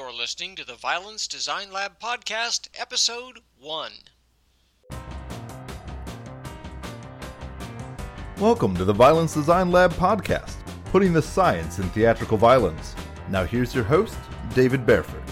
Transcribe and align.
You're 0.00 0.12
listening 0.14 0.56
to 0.56 0.64
the 0.66 0.76
Violence 0.76 1.28
Design 1.28 1.70
Lab 1.70 2.00
Podcast, 2.00 2.68
Episode 2.74 3.40
1. 3.60 3.92
Welcome 8.38 8.74
to 8.76 8.86
the 8.86 8.94
Violence 8.94 9.34
Design 9.34 9.70
Lab 9.70 9.92
Podcast, 9.92 10.56
putting 10.86 11.12
the 11.12 11.20
science 11.20 11.78
in 11.78 11.84
theatrical 11.90 12.38
violence. 12.38 12.96
Now, 13.28 13.44
here's 13.44 13.74
your 13.74 13.84
host, 13.84 14.16
David 14.54 14.86
Bareford. 14.86 15.22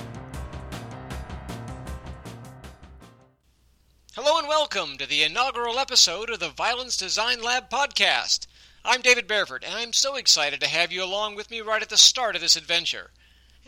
Hello 4.14 4.38
and 4.38 4.48
welcome 4.48 4.98
to 4.98 5.06
the 5.08 5.22
inaugural 5.22 5.78
episode 5.78 6.28
of 6.28 6.40
the 6.40 6.50
Violence 6.50 6.98
Design 6.98 7.40
Lab 7.42 7.70
Podcast. 7.70 8.46
I'm 8.84 9.00
David 9.00 9.26
Bareford, 9.26 9.64
and 9.64 9.74
I'm 9.74 9.94
so 9.94 10.16
excited 10.16 10.60
to 10.60 10.68
have 10.68 10.92
you 10.92 11.02
along 11.02 11.36
with 11.36 11.50
me 11.50 11.62
right 11.62 11.80
at 11.80 11.88
the 11.88 11.96
start 11.96 12.36
of 12.36 12.42
this 12.42 12.54
adventure. 12.54 13.12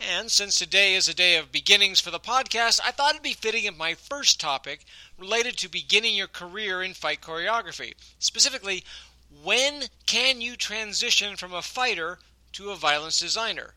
And 0.09 0.31
since 0.31 0.57
today 0.57 0.95
is 0.95 1.07
a 1.07 1.13
day 1.13 1.35
of 1.35 1.51
beginnings 1.51 1.99
for 1.99 2.09
the 2.09 2.19
podcast, 2.19 2.79
I 2.83 2.89
thought 2.89 3.11
it'd 3.11 3.21
be 3.21 3.33
fitting 3.33 3.65
if 3.65 3.77
my 3.77 3.93
first 3.93 4.39
topic 4.39 4.83
related 5.15 5.57
to 5.57 5.69
beginning 5.69 6.15
your 6.15 6.27
career 6.27 6.81
in 6.81 6.95
fight 6.95 7.21
choreography. 7.21 7.93
Specifically, 8.17 8.83
when 9.43 9.83
can 10.07 10.41
you 10.41 10.55
transition 10.55 11.35
from 11.35 11.53
a 11.53 11.61
fighter 11.61 12.17
to 12.53 12.71
a 12.71 12.75
violence 12.75 13.19
designer? 13.19 13.75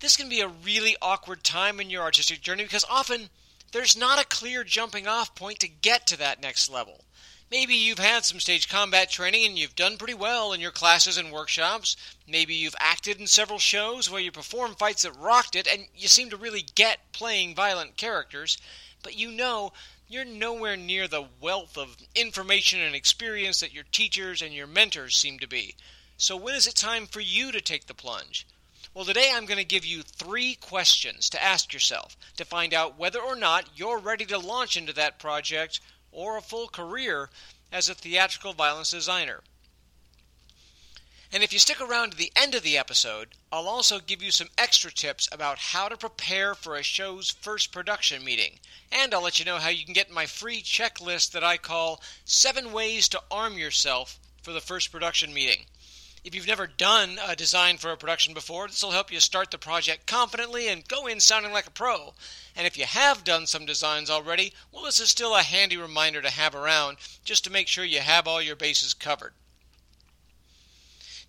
This 0.00 0.16
can 0.16 0.28
be 0.28 0.40
a 0.40 0.48
really 0.48 0.96
awkward 1.00 1.44
time 1.44 1.78
in 1.78 1.90
your 1.90 2.02
artistic 2.02 2.40
journey 2.40 2.64
because 2.64 2.84
often 2.90 3.28
there's 3.70 3.96
not 3.96 4.20
a 4.20 4.26
clear 4.26 4.64
jumping 4.64 5.06
off 5.06 5.36
point 5.36 5.60
to 5.60 5.68
get 5.68 6.08
to 6.08 6.18
that 6.18 6.42
next 6.42 6.68
level. 6.68 7.04
Maybe 7.50 7.74
you've 7.74 7.98
had 7.98 8.24
some 8.24 8.38
stage 8.38 8.68
combat 8.68 9.10
training 9.10 9.44
and 9.44 9.58
you've 9.58 9.74
done 9.74 9.96
pretty 9.96 10.14
well 10.14 10.52
in 10.52 10.60
your 10.60 10.70
classes 10.70 11.18
and 11.18 11.32
workshops. 11.32 11.96
Maybe 12.24 12.54
you've 12.54 12.76
acted 12.78 13.18
in 13.18 13.26
several 13.26 13.58
shows 13.58 14.08
where 14.08 14.20
you 14.20 14.30
perform 14.30 14.76
fights 14.76 15.02
that 15.02 15.16
rocked 15.16 15.56
it 15.56 15.66
and 15.66 15.88
you 15.92 16.06
seem 16.06 16.30
to 16.30 16.36
really 16.36 16.64
get 16.76 17.12
playing 17.12 17.56
violent 17.56 17.96
characters, 17.96 18.56
but 19.02 19.16
you 19.16 19.32
know 19.32 19.72
you're 20.06 20.24
nowhere 20.24 20.76
near 20.76 21.08
the 21.08 21.26
wealth 21.40 21.76
of 21.76 21.96
information 22.14 22.78
and 22.78 22.94
experience 22.94 23.58
that 23.58 23.74
your 23.74 23.84
teachers 23.90 24.40
and 24.40 24.54
your 24.54 24.68
mentors 24.68 25.16
seem 25.16 25.40
to 25.40 25.48
be. 25.48 25.74
So, 26.16 26.36
when 26.36 26.54
is 26.54 26.68
it 26.68 26.76
time 26.76 27.08
for 27.08 27.20
you 27.20 27.50
to 27.50 27.60
take 27.60 27.86
the 27.86 27.94
plunge? 27.94 28.46
Well, 28.94 29.04
today 29.04 29.32
I'm 29.34 29.46
going 29.46 29.58
to 29.58 29.64
give 29.64 29.84
you 29.84 30.02
three 30.02 30.54
questions 30.54 31.28
to 31.30 31.42
ask 31.42 31.72
yourself 31.72 32.16
to 32.36 32.44
find 32.44 32.72
out 32.72 32.98
whether 32.98 33.20
or 33.20 33.34
not 33.34 33.70
you're 33.74 33.98
ready 33.98 34.24
to 34.26 34.38
launch 34.38 34.76
into 34.76 34.92
that 34.92 35.18
project 35.18 35.80
or 36.12 36.36
a 36.36 36.42
full 36.42 36.68
career 36.68 37.30
as 37.72 37.88
a 37.88 37.94
theatrical 37.94 38.52
violence 38.52 38.90
designer. 38.90 39.42
And 41.32 41.44
if 41.44 41.52
you 41.52 41.60
stick 41.60 41.80
around 41.80 42.10
to 42.10 42.16
the 42.16 42.32
end 42.34 42.56
of 42.56 42.64
the 42.64 42.76
episode, 42.76 43.36
I'll 43.52 43.68
also 43.68 44.00
give 44.00 44.20
you 44.20 44.32
some 44.32 44.48
extra 44.58 44.90
tips 44.90 45.28
about 45.30 45.58
how 45.58 45.88
to 45.88 45.96
prepare 45.96 46.56
for 46.56 46.74
a 46.74 46.82
show's 46.82 47.30
first 47.30 47.70
production 47.70 48.24
meeting. 48.24 48.58
And 48.90 49.14
I'll 49.14 49.22
let 49.22 49.38
you 49.38 49.44
know 49.44 49.58
how 49.58 49.68
you 49.68 49.84
can 49.84 49.94
get 49.94 50.10
my 50.10 50.26
free 50.26 50.60
checklist 50.60 51.30
that 51.30 51.44
I 51.44 51.56
call 51.56 52.02
Seven 52.24 52.72
Ways 52.72 53.08
to 53.10 53.22
Arm 53.30 53.56
Yourself 53.56 54.18
for 54.42 54.52
the 54.52 54.60
First 54.60 54.90
Production 54.90 55.32
Meeting. 55.32 55.66
If 56.22 56.34
you've 56.34 56.46
never 56.46 56.66
done 56.66 57.18
a 57.26 57.34
design 57.34 57.78
for 57.78 57.90
a 57.90 57.96
production 57.96 58.34
before, 58.34 58.68
this 58.68 58.82
will 58.82 58.90
help 58.90 59.10
you 59.10 59.20
start 59.20 59.50
the 59.50 59.56
project 59.56 60.06
confidently 60.06 60.68
and 60.68 60.86
go 60.86 61.06
in 61.06 61.18
sounding 61.18 61.50
like 61.50 61.66
a 61.66 61.70
pro. 61.70 62.12
And 62.54 62.66
if 62.66 62.76
you 62.76 62.84
have 62.84 63.24
done 63.24 63.46
some 63.46 63.64
designs 63.64 64.10
already, 64.10 64.52
well, 64.70 64.84
this 64.84 65.00
is 65.00 65.08
still 65.08 65.34
a 65.34 65.42
handy 65.42 65.78
reminder 65.78 66.20
to 66.20 66.28
have 66.28 66.54
around 66.54 66.98
just 67.24 67.42
to 67.44 67.50
make 67.50 67.68
sure 67.68 67.84
you 67.84 68.00
have 68.00 68.28
all 68.28 68.42
your 68.42 68.54
bases 68.54 68.92
covered. 68.92 69.32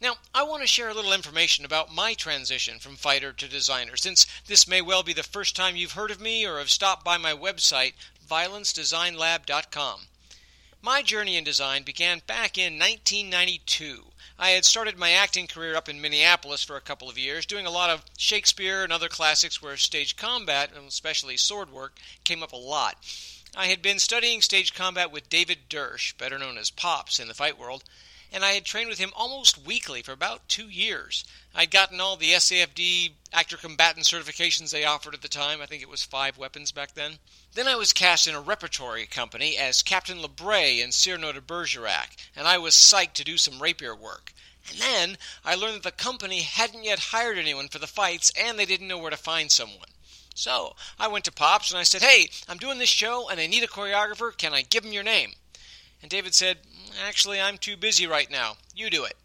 Now, 0.02 0.18
I 0.34 0.44
want 0.44 0.62
to 0.62 0.68
share 0.68 0.90
a 0.90 0.94
little 0.94 1.14
information 1.14 1.64
about 1.64 1.94
my 1.94 2.14
transition 2.14 2.80
from 2.80 2.98
fighter 2.98 3.32
to 3.32 3.48
designer, 3.48 3.96
since 3.96 4.26
this 4.48 4.68
may 4.68 4.82
well 4.82 5.04
be 5.04 5.14
the 5.14 5.24
first 5.24 5.56
time 5.56 5.78
you've 5.78 5.94
heard 5.94 6.12
of 6.12 6.20
me 6.20 6.46
or 6.46 6.58
have 6.58 6.72
stopped 6.72 7.06
by 7.06 7.18
my 7.18 7.34
website, 7.34 7.94
violencedesignlab.com. 8.28 10.08
My 10.82 11.02
journey 11.04 11.38
in 11.38 11.44
design 11.44 11.84
began 11.84 12.22
back 12.26 12.58
in 12.58 12.80
1992 12.80 14.12
I 14.42 14.50
had 14.50 14.66
started 14.66 14.98
my 14.98 15.12
acting 15.12 15.46
career 15.46 15.76
up 15.76 15.88
in 15.88 16.02
Minneapolis 16.02 16.64
for 16.64 16.76
a 16.76 16.82
couple 16.82 17.08
of 17.08 17.16
years, 17.16 17.46
doing 17.46 17.68
a 17.68 17.70
lot 17.70 17.92
of 17.92 18.04
Shakespeare 18.18 18.84
and 18.84 18.92
other 18.92 19.08
classics 19.08 19.62
where 19.62 19.78
stage 19.78 20.16
combat, 20.16 20.72
especially 20.88 21.38
sword 21.38 21.70
work, 21.70 21.94
came 22.24 22.42
up 22.42 22.52
a 22.52 22.58
lot. 22.58 22.98
I 23.56 23.68
had 23.68 23.84
been 23.84 24.00
studying 24.00 24.42
stage 24.42 24.74
combat 24.74 25.12
with 25.12 25.30
David 25.30 25.70
Doersch, 25.70 26.18
better 26.18 26.40
known 26.40 26.58
as 26.58 26.72
Pops 26.72 27.20
in 27.20 27.28
the 27.28 27.36
fight 27.36 27.60
world, 27.60 27.84
and 28.32 28.46
I 28.46 28.54
had 28.54 28.66
trained 28.66 28.90
with 28.90 29.00
him 29.00 29.12
almost 29.16 29.66
weekly 29.66 30.02
for 30.02 30.12
about 30.12 30.48
two 30.48 30.70
years. 30.70 31.26
I'd 31.54 31.70
gotten 31.70 32.00
all 32.00 32.16
the 32.16 32.32
SAFD 32.32 33.12
actor 33.34 33.58
combatant 33.58 34.06
certifications 34.06 34.72
they 34.72 34.86
offered 34.86 35.14
at 35.14 35.22
the 35.22 35.28
time. 35.28 35.62
I 35.62 35.66
think 35.66 35.82
it 35.82 35.90
was 35.90 36.04
five 36.04 36.38
weapons 36.38 36.72
back 36.72 36.94
then. 36.94 37.20
Then 37.54 37.68
I 37.68 37.76
was 37.76 37.94
cast 37.94 38.28
in 38.28 38.36
a 38.36 38.42
repertory 38.42 39.06
company 39.06 39.58
as 39.58 39.84
Captain 39.84 40.22
Le 40.22 40.30
Bret 40.30 40.80
in 40.80 40.92
Cyrano 40.92 41.32
de 41.32 41.42
Bergerac, 41.42 42.16
and 42.36 42.48
I 42.48 42.58
was 42.58 42.74
psyched 42.74 43.14
to 43.14 43.24
do 43.24 43.38
some 43.38 43.62
rapier 43.62 43.96
work. 43.96 44.34
And 44.70 44.80
then 44.80 45.18
I 45.44 45.56
learned 45.56 45.76
that 45.76 45.84
the 45.84 45.92
company 45.92 46.42
hadn't 46.42 46.84
yet 46.84 47.00
hired 47.00 47.38
anyone 47.38 47.68
for 47.68 47.80
the 47.80 47.88
fights, 47.88 48.32
and 48.40 48.58
they 48.58 48.66
didn't 48.66 48.88
know 48.88 48.98
where 48.98 49.10
to 49.10 49.18
find 49.18 49.52
someone. 49.52 49.90
So 50.34 50.76
I 50.98 51.10
went 51.10 51.26
to 51.26 51.32
Pops 51.32 51.72
and 51.72 51.78
I 51.78 51.84
said, 51.84 52.02
Hey, 52.02 52.30
I'm 52.48 52.58
doing 52.58 52.80
this 52.80 52.90
show 52.90 53.30
and 53.30 53.40
I 53.40 53.48
need 53.48 53.64
a 53.64 53.68
choreographer. 53.68 54.36
Can 54.36 54.54
I 54.54 54.62
give 54.62 54.86
him 54.86 54.94
your 54.94 55.04
name? 55.04 55.34
And 56.02 56.10
David 56.10 56.34
said, 56.34 56.60
Actually, 57.06 57.40
I'm 57.40 57.58
too 57.58 57.78
busy 57.78 58.08
right 58.08 58.30
now. 58.30 58.58
You 58.76 58.90
do 58.90 59.06
it. 59.06 59.16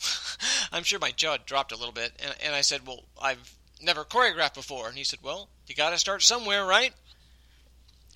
I'm 0.72 0.82
sure 0.82 0.98
my 0.98 1.10
jaw 1.10 1.36
dropped 1.44 1.72
a 1.72 1.76
little 1.76 1.92
bit. 1.92 2.12
And, 2.22 2.34
and 2.44 2.54
I 2.54 2.60
said, 2.60 2.86
Well, 2.86 3.04
I've 3.20 3.54
never 3.80 4.04
choreographed 4.04 4.54
before. 4.54 4.88
And 4.88 4.96
he 4.96 5.04
said, 5.04 5.20
Well, 5.22 5.48
you 5.66 5.74
got 5.74 5.90
to 5.90 5.98
start 5.98 6.22
somewhere, 6.22 6.64
right? 6.64 6.92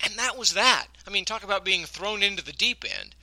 And 0.03 0.17
that 0.17 0.37
was 0.37 0.53
that. 0.53 0.87
I 1.05 1.09
mean, 1.09 1.25
talk 1.25 1.43
about 1.43 1.65
being 1.65 1.85
thrown 1.85 2.23
into 2.23 2.43
the 2.43 2.53
deep 2.53 2.85
end. 2.85 3.15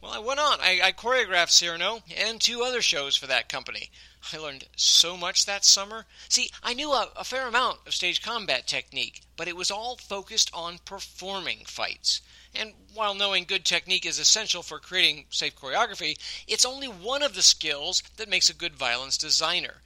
Well, 0.00 0.12
I 0.12 0.18
went 0.18 0.40
on. 0.40 0.60
I, 0.60 0.80
I 0.82 0.92
choreographed 0.92 1.50
Cyrano 1.50 2.02
and 2.16 2.40
two 2.40 2.62
other 2.62 2.82
shows 2.82 3.16
for 3.16 3.26
that 3.26 3.48
company. 3.48 3.90
I 4.32 4.36
learned 4.38 4.66
so 4.76 5.16
much 5.16 5.46
that 5.46 5.64
summer. 5.64 6.06
See, 6.28 6.50
I 6.62 6.74
knew 6.74 6.92
a, 6.92 7.10
a, 7.16 7.24
fair 7.24 7.46
amount 7.46 7.80
of 7.86 7.94
stage 7.94 8.22
combat 8.22 8.66
technique, 8.66 9.22
but 9.36 9.48
it 9.48 9.56
was 9.56 9.70
all 9.70 9.96
focused 9.96 10.50
on 10.52 10.78
performing 10.84 11.64
fights. 11.64 12.20
And 12.54 12.72
while 12.94 13.14
knowing 13.14 13.44
good 13.44 13.64
technique 13.64 14.06
is 14.06 14.18
essential 14.18 14.62
for 14.62 14.78
creating 14.78 15.26
safe 15.30 15.54
choreography, 15.54 16.18
it's 16.46 16.64
only 16.64 16.88
one 16.88 17.22
of 17.22 17.34
the 17.34 17.42
skills 17.42 18.02
that 18.16 18.28
makes 18.28 18.50
a 18.50 18.54
good 18.54 18.74
violence 18.74 19.16
designer. 19.16 19.82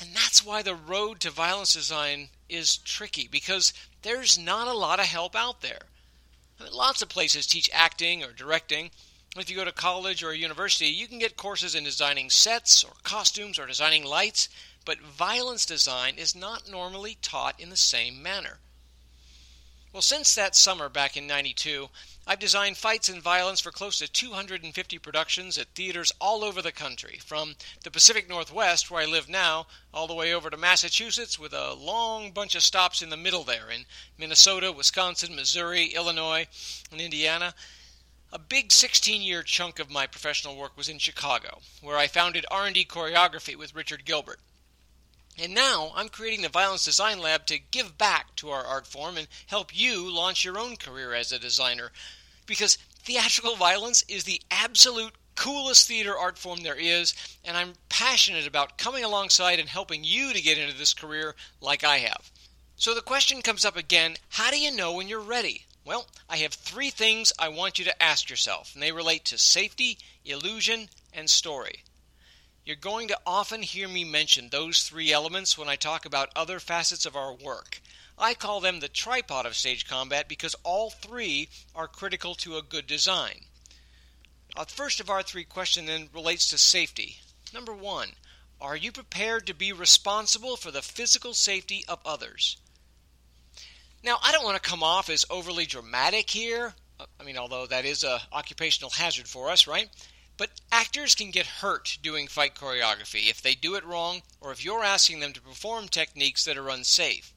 And 0.00 0.14
that's 0.14 0.44
why 0.44 0.62
the 0.62 0.74
road 0.74 1.20
to 1.20 1.30
violence 1.30 1.72
design 1.72 2.28
is 2.48 2.76
tricky 2.78 3.28
because 3.28 3.72
there's 4.02 4.38
not 4.38 4.68
a 4.68 4.72
lot 4.72 5.00
of 5.00 5.06
help 5.06 5.34
out 5.34 5.62
there. 5.62 5.82
I 6.60 6.64
mean, 6.64 6.72
lots 6.72 7.02
of 7.02 7.08
places 7.08 7.46
teach 7.46 7.70
acting 7.72 8.22
or 8.22 8.32
directing. 8.32 8.90
If 9.36 9.50
you 9.50 9.56
go 9.56 9.64
to 9.64 9.72
college 9.72 10.22
or 10.22 10.30
a 10.30 10.36
university, 10.36 10.86
you 10.86 11.06
can 11.06 11.18
get 11.18 11.36
courses 11.36 11.74
in 11.74 11.84
designing 11.84 12.30
sets 12.30 12.82
or 12.82 12.92
costumes 13.02 13.58
or 13.58 13.66
designing 13.66 14.04
lights, 14.04 14.48
but 14.84 15.00
violence 15.00 15.66
design 15.66 16.14
is 16.16 16.34
not 16.34 16.70
normally 16.70 17.18
taught 17.20 17.60
in 17.60 17.70
the 17.70 17.76
same 17.76 18.22
manner. 18.22 18.60
Well, 19.96 20.02
since 20.02 20.34
that 20.34 20.54
summer 20.54 20.90
back 20.90 21.16
in 21.16 21.26
92, 21.26 21.88
I've 22.26 22.38
designed 22.38 22.76
fights 22.76 23.08
and 23.08 23.22
violence 23.22 23.62
for 23.62 23.70
close 23.70 23.98
to 24.00 24.06
250 24.06 24.98
productions 24.98 25.56
at 25.56 25.68
theaters 25.68 26.12
all 26.20 26.44
over 26.44 26.60
the 26.60 26.70
country, 26.70 27.18
from 27.24 27.54
the 27.82 27.90
Pacific 27.90 28.28
Northwest, 28.28 28.90
where 28.90 29.00
I 29.00 29.06
live 29.06 29.26
now, 29.26 29.68
all 29.94 30.06
the 30.06 30.12
way 30.12 30.34
over 30.34 30.50
to 30.50 30.56
Massachusetts, 30.58 31.38
with 31.38 31.54
a 31.54 31.72
long 31.72 32.30
bunch 32.30 32.54
of 32.54 32.62
stops 32.62 33.00
in 33.00 33.08
the 33.08 33.16
middle 33.16 33.42
there 33.42 33.70
in 33.70 33.86
Minnesota, 34.18 34.70
Wisconsin, 34.70 35.34
Missouri, 35.34 35.86
Illinois, 35.86 36.46
and 36.92 37.00
Indiana. 37.00 37.54
A 38.30 38.38
big 38.38 38.68
16-year 38.68 39.44
chunk 39.44 39.78
of 39.78 39.90
my 39.90 40.06
professional 40.06 40.58
work 40.58 40.76
was 40.76 40.90
in 40.90 40.98
Chicago, 40.98 41.60
where 41.80 41.96
I 41.96 42.06
founded 42.06 42.44
R&D 42.50 42.84
Choreography 42.84 43.56
with 43.56 43.74
Richard 43.74 44.04
Gilbert. 44.04 44.40
And 45.38 45.54
now 45.54 45.92
I'm 45.94 46.08
creating 46.08 46.40
the 46.40 46.48
Violence 46.48 46.84
Design 46.84 47.18
Lab 47.18 47.44
to 47.46 47.58
give 47.58 47.98
back 47.98 48.34
to 48.36 48.48
our 48.48 48.64
art 48.64 48.86
form 48.86 49.18
and 49.18 49.28
help 49.46 49.76
you 49.76 50.10
launch 50.10 50.44
your 50.44 50.58
own 50.58 50.76
career 50.76 51.12
as 51.12 51.30
a 51.30 51.38
designer. 51.38 51.92
Because 52.46 52.76
theatrical 53.04 53.56
violence 53.56 54.02
is 54.08 54.24
the 54.24 54.40
absolute 54.50 55.12
coolest 55.34 55.86
theater 55.86 56.16
art 56.16 56.38
form 56.38 56.62
there 56.62 56.74
is, 56.74 57.14
and 57.44 57.56
I'm 57.56 57.74
passionate 57.90 58.46
about 58.46 58.78
coming 58.78 59.04
alongside 59.04 59.60
and 59.60 59.68
helping 59.68 60.04
you 60.04 60.32
to 60.32 60.40
get 60.40 60.56
into 60.56 60.76
this 60.76 60.94
career 60.94 61.34
like 61.60 61.84
I 61.84 61.98
have. 61.98 62.30
So 62.76 62.94
the 62.94 63.02
question 63.02 63.42
comes 63.42 63.64
up 63.64 63.76
again 63.76 64.16
how 64.30 64.50
do 64.50 64.58
you 64.58 64.74
know 64.74 64.94
when 64.94 65.08
you're 65.08 65.20
ready? 65.20 65.66
Well, 65.84 66.06
I 66.28 66.38
have 66.38 66.54
three 66.54 66.90
things 66.90 67.32
I 67.38 67.48
want 67.48 67.78
you 67.78 67.84
to 67.84 68.02
ask 68.02 68.28
yourself, 68.30 68.72
and 68.74 68.82
they 68.82 68.90
relate 68.90 69.24
to 69.26 69.38
safety, 69.38 69.98
illusion, 70.24 70.88
and 71.12 71.30
story. 71.30 71.84
You're 72.66 72.74
going 72.74 73.06
to 73.08 73.20
often 73.24 73.62
hear 73.62 73.86
me 73.86 74.02
mention 74.02 74.48
those 74.48 74.82
three 74.82 75.12
elements 75.12 75.56
when 75.56 75.68
I 75.68 75.76
talk 75.76 76.04
about 76.04 76.32
other 76.34 76.58
facets 76.58 77.06
of 77.06 77.14
our 77.14 77.32
work. 77.32 77.80
I 78.18 78.34
call 78.34 78.58
them 78.58 78.80
the 78.80 78.88
tripod 78.88 79.46
of 79.46 79.54
stage 79.54 79.86
combat 79.86 80.26
because 80.28 80.56
all 80.64 80.90
three 80.90 81.48
are 81.76 81.86
critical 81.86 82.34
to 82.34 82.56
a 82.56 82.62
good 82.62 82.88
design. 82.88 83.42
The 84.56 84.62
uh, 84.62 84.64
first 84.64 84.98
of 84.98 85.08
our 85.08 85.22
three 85.22 85.44
questions 85.44 85.86
then 85.86 86.08
relates 86.12 86.50
to 86.50 86.58
safety. 86.58 87.18
Number 87.54 87.72
one, 87.72 88.08
are 88.60 88.76
you 88.76 88.90
prepared 88.90 89.46
to 89.46 89.54
be 89.54 89.72
responsible 89.72 90.56
for 90.56 90.72
the 90.72 90.82
physical 90.82 91.34
safety 91.34 91.84
of 91.86 92.00
others? 92.04 92.56
Now, 94.02 94.18
I 94.24 94.32
don't 94.32 94.44
want 94.44 94.60
to 94.60 94.68
come 94.68 94.82
off 94.82 95.08
as 95.08 95.24
overly 95.30 95.66
dramatic 95.66 96.30
here. 96.30 96.74
I 97.20 97.22
mean, 97.22 97.38
although 97.38 97.66
that 97.66 97.84
is 97.84 98.02
a 98.02 98.22
occupational 98.32 98.90
hazard 98.90 99.28
for 99.28 99.50
us, 99.50 99.68
right? 99.68 99.88
But 100.38 100.60
actors 100.70 101.14
can 101.14 101.30
get 101.30 101.46
hurt 101.46 101.98
doing 102.02 102.28
fight 102.28 102.54
choreography 102.54 103.30
if 103.30 103.40
they 103.40 103.54
do 103.54 103.74
it 103.74 103.84
wrong 103.84 104.22
or 104.40 104.52
if 104.52 104.64
you're 104.64 104.84
asking 104.84 105.20
them 105.20 105.32
to 105.32 105.40
perform 105.40 105.88
techniques 105.88 106.44
that 106.44 106.58
are 106.58 106.68
unsafe. 106.68 107.32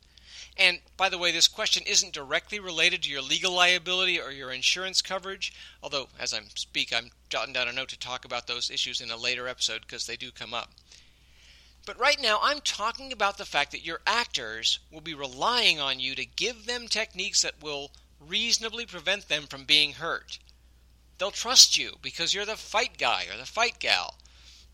And 0.58 0.82
by 0.98 1.08
the 1.08 1.18
way, 1.18 1.32
this 1.32 1.48
question 1.48 1.84
isn't 1.86 2.14
directly 2.14 2.60
related 2.60 3.04
to 3.04 3.10
your 3.10 3.22
legal 3.22 3.54
liability 3.54 4.20
or 4.20 4.32
your 4.32 4.52
insurance 4.52 5.02
coverage, 5.02 5.54
although 5.82 6.10
as 6.20 6.34
I 6.34 6.42
speak, 6.56 6.92
I'm 6.92 7.12
jotting 7.30 7.54
down 7.54 7.70
a 7.70 7.72
note 7.72 7.88
to 7.90 8.00
talk 8.00 8.26
about 8.26 8.48
those 8.48 8.70
issues 8.70 9.00
in 9.00 9.10
a 9.10 9.16
later 9.16 9.48
episode 9.48 9.82
because 9.82 10.06
they 10.06 10.18
do 10.18 10.32
come 10.32 10.54
up. 10.54 10.74
But 11.86 11.98
right 11.98 12.22
now, 12.22 12.40
I'm 12.44 12.60
talking 12.60 13.14
about 13.14 13.38
the 13.38 13.46
fact 13.46 13.72
that 13.72 13.86
your 13.86 14.02
actors 14.06 14.80
will 14.92 15.00
be 15.00 15.14
relying 15.14 15.80
on 15.80 16.02
you 16.02 16.14
to 16.16 16.26
give 16.26 16.66
them 16.66 16.90
techniques 16.90 17.42
that 17.44 17.64
will 17.64 17.92
reasonably 18.20 18.86
prevent 18.86 19.30
them 19.30 19.48
from 19.48 19.64
being 19.64 19.94
hurt. 19.94 20.40
They'll 21.20 21.32
trust 21.32 21.78
you 21.78 21.98
because 22.02 22.34
you're 22.34 22.46
the 22.46 22.56
fight 22.56 22.98
guy 22.98 23.26
or 23.32 23.38
the 23.38 23.46
fight 23.46 23.80
gal. 23.80 24.16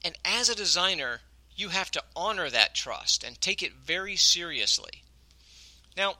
And 0.03 0.17
as 0.23 0.47
a 0.47 0.55
designer, 0.55 1.21
you 1.55 1.69
have 1.69 1.89
to 1.91 2.03
honor 2.15 2.49
that 2.49 2.75
trust 2.75 3.23
and 3.23 3.41
take 3.41 3.63
it 3.63 3.73
very 3.73 4.15
seriously. 4.15 5.03
Now, 5.97 6.15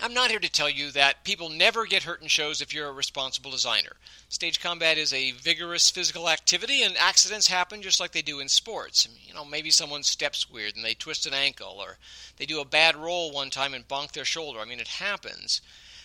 I'm 0.00 0.14
not 0.14 0.30
here 0.30 0.40
to 0.40 0.50
tell 0.50 0.70
you 0.70 0.90
that 0.92 1.24
people 1.24 1.48
never 1.48 1.84
get 1.86 2.02
hurt 2.02 2.22
in 2.22 2.28
shows 2.28 2.60
if 2.60 2.72
you're 2.72 2.88
a 2.88 2.92
responsible 2.92 3.50
designer. 3.50 3.96
Stage 4.28 4.58
combat 4.60 4.96
is 4.96 5.12
a 5.12 5.32
vigorous 5.32 5.90
physical 5.90 6.28
activity, 6.28 6.82
and 6.82 6.96
accidents 6.96 7.48
happen 7.48 7.82
just 7.82 8.00
like 8.00 8.12
they 8.12 8.22
do 8.22 8.40
in 8.40 8.48
sports. 8.48 9.06
You 9.26 9.34
know, 9.34 9.44
maybe 9.44 9.70
someone 9.70 10.02
steps 10.02 10.50
weird 10.50 10.76
and 10.76 10.84
they 10.84 10.94
twist 10.94 11.26
an 11.26 11.34
ankle, 11.34 11.76
or 11.78 11.98
they 12.36 12.46
do 12.46 12.60
a 12.60 12.64
bad 12.64 12.96
roll 12.96 13.32
one 13.32 13.50
time 13.50 13.74
and 13.74 13.86
bonk 13.86 14.12
their 14.12 14.24
shoulder. 14.24 14.60
I 14.60 14.64
mean, 14.64 14.80
it 14.80 14.88
happens. 14.88 15.60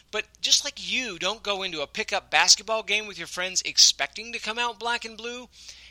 But 0.10 0.26
just 0.42 0.64
like 0.64 0.92
you 0.92 1.20
don't 1.20 1.44
go 1.44 1.64
into 1.64 1.82
a 1.82 1.88
pickup 1.88 2.32
basketball 2.32 2.84
game 2.84 3.08
with 3.08 3.18
your 3.18 3.28
friends 3.28 3.62
expecting 3.64 4.32
to 4.34 4.40
come 4.40 4.58
out 4.58 4.80
black 4.80 5.04
and 5.04 5.18
blue, 5.18 5.50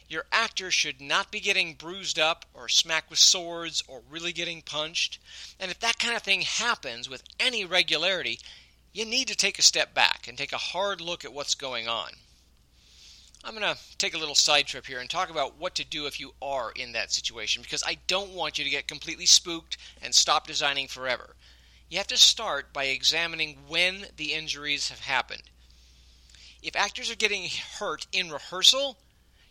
your 0.09 0.25
actor 0.33 0.71
should 0.71 1.01
not 1.01 1.31
be 1.31 1.41
getting 1.41 1.75
bruised 1.75 2.19
up 2.19 2.47
or 2.55 2.69
smacked 2.69 3.11
with 3.11 3.19
swords 3.19 3.83
or 3.87 4.03
really 4.09 4.33
getting 4.33 4.63
punched. 4.63 5.19
And 5.59 5.71
if 5.71 5.81
that 5.81 5.99
kind 5.99 6.17
of 6.17 6.23
thing 6.23 6.43
happens 6.43 7.09
with 7.09 7.23
any 7.39 7.65
regularity, 7.65 8.39
you 8.93 9.05
need 9.05 9.29
to 9.29 9.37
take 9.37 9.59
a 9.59 9.63
step 9.63 9.93
back 9.93 10.27
and 10.27 10.39
take 10.39 10.53
a 10.53 10.59
hard 10.59 11.01
look 11.01 11.25
at 11.25 11.33
what's 11.33 11.55
going 11.55 11.89
on. 11.89 12.11
I'm 13.45 13.55
going 13.55 13.75
to 13.75 13.81
take 13.99 14.15
a 14.15 14.19
little 14.19 14.35
side 14.35 14.67
trip 14.67 14.87
here 14.87 14.99
and 14.99 15.09
talk 15.09 15.31
about 15.31 15.59
what 15.59 15.75
to 15.77 15.85
do 15.85 16.07
if 16.07 16.19
you 16.19 16.33
are 16.41 16.73
in 16.75 16.93
that 16.93 17.13
situation 17.13 17.63
because 17.63 17.85
I 17.87 17.99
don't 18.07 18.33
want 18.33 18.59
you 18.59 18.65
to 18.65 18.71
get 18.71 18.89
completely 18.89 19.27
spooked 19.27 19.77
and 20.03 20.15
stop 20.15 20.47
designing 20.47 20.89
forever. 20.89 21.37
You 21.89 21.99
have 21.99 22.09
to 22.09 22.17
start 22.17 22.73
by 22.73 22.85
examining 22.85 23.59
when 23.69 24.07
the 24.17 24.35
injuries 24.35 24.89
have 24.89 25.01
happened. 25.01 25.43
If 26.61 26.75
actors 26.75 27.11
are 27.11 27.17
getting 27.17 27.49
hurt 27.79 28.09
in 28.11 28.31
rehearsal, 28.31 28.99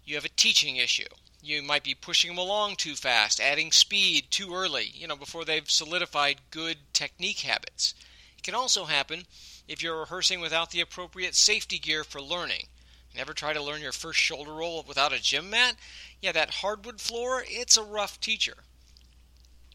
you 0.03 0.15
have 0.15 0.25
a 0.25 0.29
teaching 0.29 0.75
issue. 0.75 1.07
You 1.41 1.63
might 1.63 1.83
be 1.83 1.95
pushing 1.95 2.31
them 2.31 2.37
along 2.37 2.75
too 2.75 2.95
fast, 2.95 3.39
adding 3.39 3.71
speed 3.71 4.31
too 4.31 4.53
early, 4.53 4.91
you 4.93 5.07
know, 5.07 5.15
before 5.15 5.45
they've 5.45 5.69
solidified 5.69 6.41
good 6.51 6.77
technique 6.91 7.39
habits. 7.39 7.93
It 8.37 8.43
can 8.43 8.55
also 8.55 8.85
happen 8.85 9.27
if 9.67 9.81
you're 9.81 9.99
rehearsing 9.99 10.41
without 10.41 10.71
the 10.71 10.81
appropriate 10.81 11.35
safety 11.35 11.79
gear 11.79 12.03
for 12.03 12.21
learning. 12.21 12.67
Never 13.15 13.33
try 13.33 13.53
to 13.53 13.63
learn 13.63 13.81
your 13.81 13.93
first 13.93 14.19
shoulder 14.19 14.53
roll 14.53 14.83
without 14.85 15.13
a 15.13 15.21
gym 15.21 15.49
mat? 15.49 15.77
Yeah, 16.21 16.33
that 16.33 16.55
hardwood 16.55 16.99
floor, 16.99 17.45
it's 17.47 17.77
a 17.77 17.83
rough 17.83 18.19
teacher. 18.19 18.57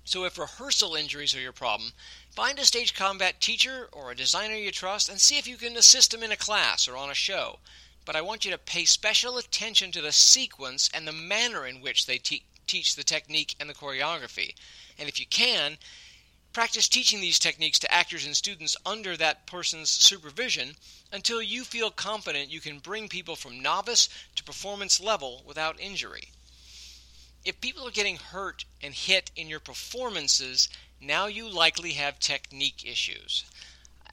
So 0.04 0.24
if 0.24 0.38
rehearsal 0.38 0.96
injuries 0.96 1.34
are 1.34 1.40
your 1.40 1.52
problem, 1.52 1.92
find 2.30 2.58
a 2.58 2.64
stage 2.64 2.94
combat 2.94 3.40
teacher 3.40 3.88
or 3.92 4.10
a 4.10 4.16
designer 4.16 4.54
you 4.54 4.70
trust 4.70 5.08
and 5.08 5.20
see 5.20 5.38
if 5.38 5.46
you 5.46 5.56
can 5.56 5.76
assist 5.76 6.10
them 6.10 6.22
in 6.22 6.32
a 6.32 6.36
class 6.36 6.88
or 6.88 6.96
on 6.96 7.10
a 7.10 7.14
show 7.14 7.58
but 8.06 8.16
I 8.16 8.22
want 8.22 8.44
you 8.44 8.50
to 8.50 8.58
pay 8.58 8.86
special 8.86 9.38
attention 9.38 9.92
to 9.92 10.00
the 10.00 10.10
sequence 10.10 10.90
and 10.92 11.06
the 11.06 11.12
manner 11.12 11.66
in 11.66 11.80
which 11.80 12.06
they 12.06 12.18
te- 12.18 12.44
teach 12.66 12.96
the 12.96 13.04
technique 13.04 13.54
and 13.60 13.68
the 13.68 13.74
choreography. 13.74 14.54
And 14.98 15.08
if 15.08 15.20
you 15.20 15.26
can, 15.26 15.78
practice 16.52 16.88
teaching 16.88 17.20
these 17.20 17.38
techniques 17.38 17.78
to 17.80 17.94
actors 17.94 18.26
and 18.26 18.36
students 18.36 18.76
under 18.86 19.16
that 19.16 19.46
person's 19.46 19.90
supervision 19.90 20.76
until 21.12 21.42
you 21.42 21.62
feel 21.62 21.90
confident 21.90 22.50
you 22.50 22.60
can 22.60 22.78
bring 22.78 23.08
people 23.08 23.36
from 23.36 23.60
novice 23.60 24.08
to 24.34 24.42
performance 24.42 24.98
level 24.98 25.42
without 25.46 25.78
injury. 25.78 26.32
If 27.44 27.60
people 27.60 27.86
are 27.86 27.92
getting 27.92 28.16
hurt 28.16 28.64
and 28.82 28.92
hit 28.92 29.30
in 29.36 29.48
your 29.48 29.60
performances, 29.60 30.68
now 31.00 31.26
you 31.26 31.48
likely 31.48 31.92
have 31.92 32.18
technique 32.18 32.84
issues. 32.84 33.44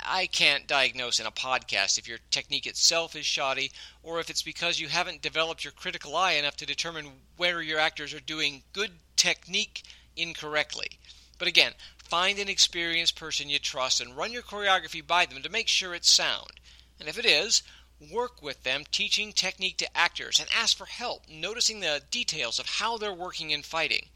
I 0.04 0.28
can't 0.28 0.68
diagnose 0.68 1.20
in 1.20 1.26
a 1.26 1.32
podcast 1.32 1.98
if 1.98 2.08
your 2.08 2.20
technique 2.32 2.66
itself 2.66 3.16
is 3.16 3.26
shoddy 3.26 3.72
or 4.04 4.20
if 4.20 4.30
it's 4.30 4.42
because 4.42 4.80
you 4.80 4.88
haven't 4.88 5.22
developed 5.22 5.64
your 5.64 5.74
critical 5.74 6.16
eye 6.16 6.34
enough 6.34 6.56
to 6.58 6.66
determine 6.66 7.24
where 7.36 7.62
your 7.62 7.80
actors 7.80 8.14
are 8.14 8.22
doing 8.22 8.64
good 8.72 8.92
technique 9.18 9.84
incorrectly. 10.16 11.00
But 11.38 11.48
again, 11.50 11.74
find 11.98 12.40
an 12.40 12.48
experienced 12.48 13.16
person 13.16 13.50
you 13.50 13.60
trust 13.60 14.00
and 14.00 14.16
run 14.16 14.32
your 14.32 14.44
choreography 14.44 15.06
by 15.06 15.26
them 15.26 15.42
to 15.42 15.50
make 15.50 15.68
sure 15.68 15.94
it's 15.94 16.10
sound. 16.10 16.60
And 17.00 17.10
if 17.10 17.18
it 17.18 17.26
is, 17.26 17.64
work 18.00 18.42
with 18.42 18.64
them 18.64 18.86
teaching 18.92 19.34
technique 19.34 19.78
to 19.78 19.98
actors 19.98 20.40
and 20.40 20.48
ask 20.56 20.78
for 20.78 20.86
help 20.86 21.28
noticing 21.28 21.80
the 21.80 22.04
details 22.12 22.60
of 22.60 22.68
how 22.68 22.98
they're 22.98 23.14
working 23.14 23.52
in 23.52 23.64
fighting. 23.64 24.10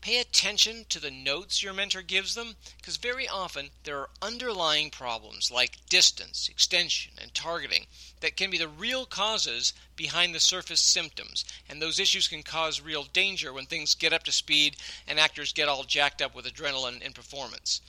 Pay 0.00 0.18
attention 0.18 0.86
to 0.88 1.00
the 1.00 1.10
notes 1.10 1.62
your 1.62 1.72
mentor 1.72 2.02
gives 2.02 2.34
them 2.34 2.56
because 2.76 2.96
very 2.96 3.28
often 3.28 3.70
there 3.82 3.98
are 3.98 4.10
underlying 4.22 4.90
problems 4.90 5.50
like 5.50 5.84
distance, 5.88 6.48
extension, 6.48 7.12
and 7.20 7.34
targeting 7.34 7.86
that 8.20 8.36
can 8.36 8.50
be 8.50 8.58
the 8.58 8.68
real 8.68 9.06
causes 9.06 9.72
behind 9.96 10.34
the 10.34 10.40
surface 10.40 10.80
symptoms. 10.80 11.44
And 11.68 11.82
those 11.82 11.98
issues 11.98 12.28
can 12.28 12.42
cause 12.42 12.80
real 12.80 13.04
danger 13.04 13.52
when 13.52 13.66
things 13.66 13.94
get 13.94 14.12
up 14.12 14.22
to 14.24 14.32
speed 14.32 14.76
and 15.06 15.18
actors 15.18 15.52
get 15.52 15.68
all 15.68 15.84
jacked 15.84 16.22
up 16.22 16.34
with 16.34 16.46
adrenaline 16.46 17.04
and 17.04 17.14
performance. 17.14 17.80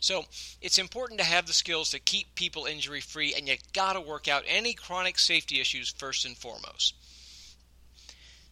So 0.00 0.26
it's 0.60 0.78
important 0.78 1.18
to 1.20 1.26
have 1.26 1.46
the 1.46 1.52
skills 1.52 1.90
to 1.90 1.98
keep 1.98 2.34
people 2.34 2.66
injury 2.66 3.00
free, 3.00 3.34
and 3.34 3.48
you 3.48 3.56
gotta 3.72 4.00
work 4.00 4.28
out 4.28 4.44
any 4.46 4.74
chronic 4.74 5.18
safety 5.18 5.60
issues 5.60 5.90
first 5.90 6.24
and 6.24 6.36
foremost. 6.36 6.94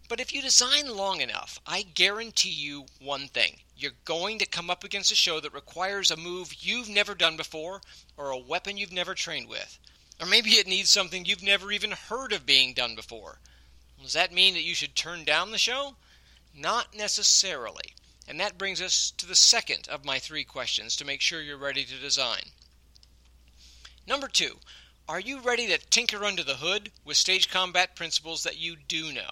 But 0.07 0.21
if 0.21 0.35
you 0.35 0.43
design 0.43 0.95
long 0.95 1.23
enough, 1.23 1.59
I 1.67 1.83
guarantee 1.83 2.51
you 2.51 2.87
one 3.01 3.27
thing. 3.29 3.61
You're 3.75 3.93
going 4.05 4.39
to 4.39 4.47
come 4.47 4.69
up 4.69 4.85
against 4.85 5.11
a 5.11 5.17
show 5.17 5.41
that 5.41 5.55
requires 5.55 6.11
a 6.11 6.17
move 6.17 6.63
you've 6.63 6.91
never 6.91 7.15
done 7.15 7.39
before 7.39 7.81
or 8.17 8.31
a 8.31 8.39
weapon 8.39 8.77
you've 8.77 8.93
never 8.93 9.15
trained 9.15 9.49
with. 9.49 9.79
Or 10.21 10.27
maybe 10.27 10.51
it 10.51 10.67
needs 10.67 10.91
something 10.91 11.25
you've 11.25 11.43
never 11.43 11.73
even 11.73 11.93
heard 11.93 12.35
of 12.35 12.45
being 12.45 12.75
done 12.75 12.95
before. 12.95 13.39
Does 14.01 14.13
that 14.13 14.33
mean 14.33 14.53
that 14.55 14.63
you 14.63 14.75
should 14.75 14.95
turn 14.95 15.25
down 15.25 15.51
the 15.51 15.59
show? 15.59 15.97
Not 16.55 16.95
necessarily. 16.95 17.95
And 18.29 18.39
that 18.41 18.59
brings 18.59 18.83
us 18.83 19.11
to 19.17 19.27
the 19.27 19.35
second 19.35 19.89
of 19.89 20.05
my 20.05 20.19
three 20.19 20.45
questions 20.45 20.97
to 20.97 21.05
make 21.05 21.23
sure 21.23 21.41
you're 21.41 21.57
ready 21.57 21.85
to 21.85 21.99
design. 21.99 22.51
Number 24.07 24.29
two, 24.29 24.59
are 25.09 25.21
you 25.21 25.41
ready 25.41 25.67
to 25.69 25.79
tinker 25.79 26.25
under 26.25 26.45
the 26.45 26.57
hood 26.57 26.93
with 27.05 27.17
stage 27.17 27.49
combat 27.49 27.97
principles 27.97 28.43
that 28.43 28.59
you 28.59 28.77
do 28.77 29.11
know? 29.11 29.31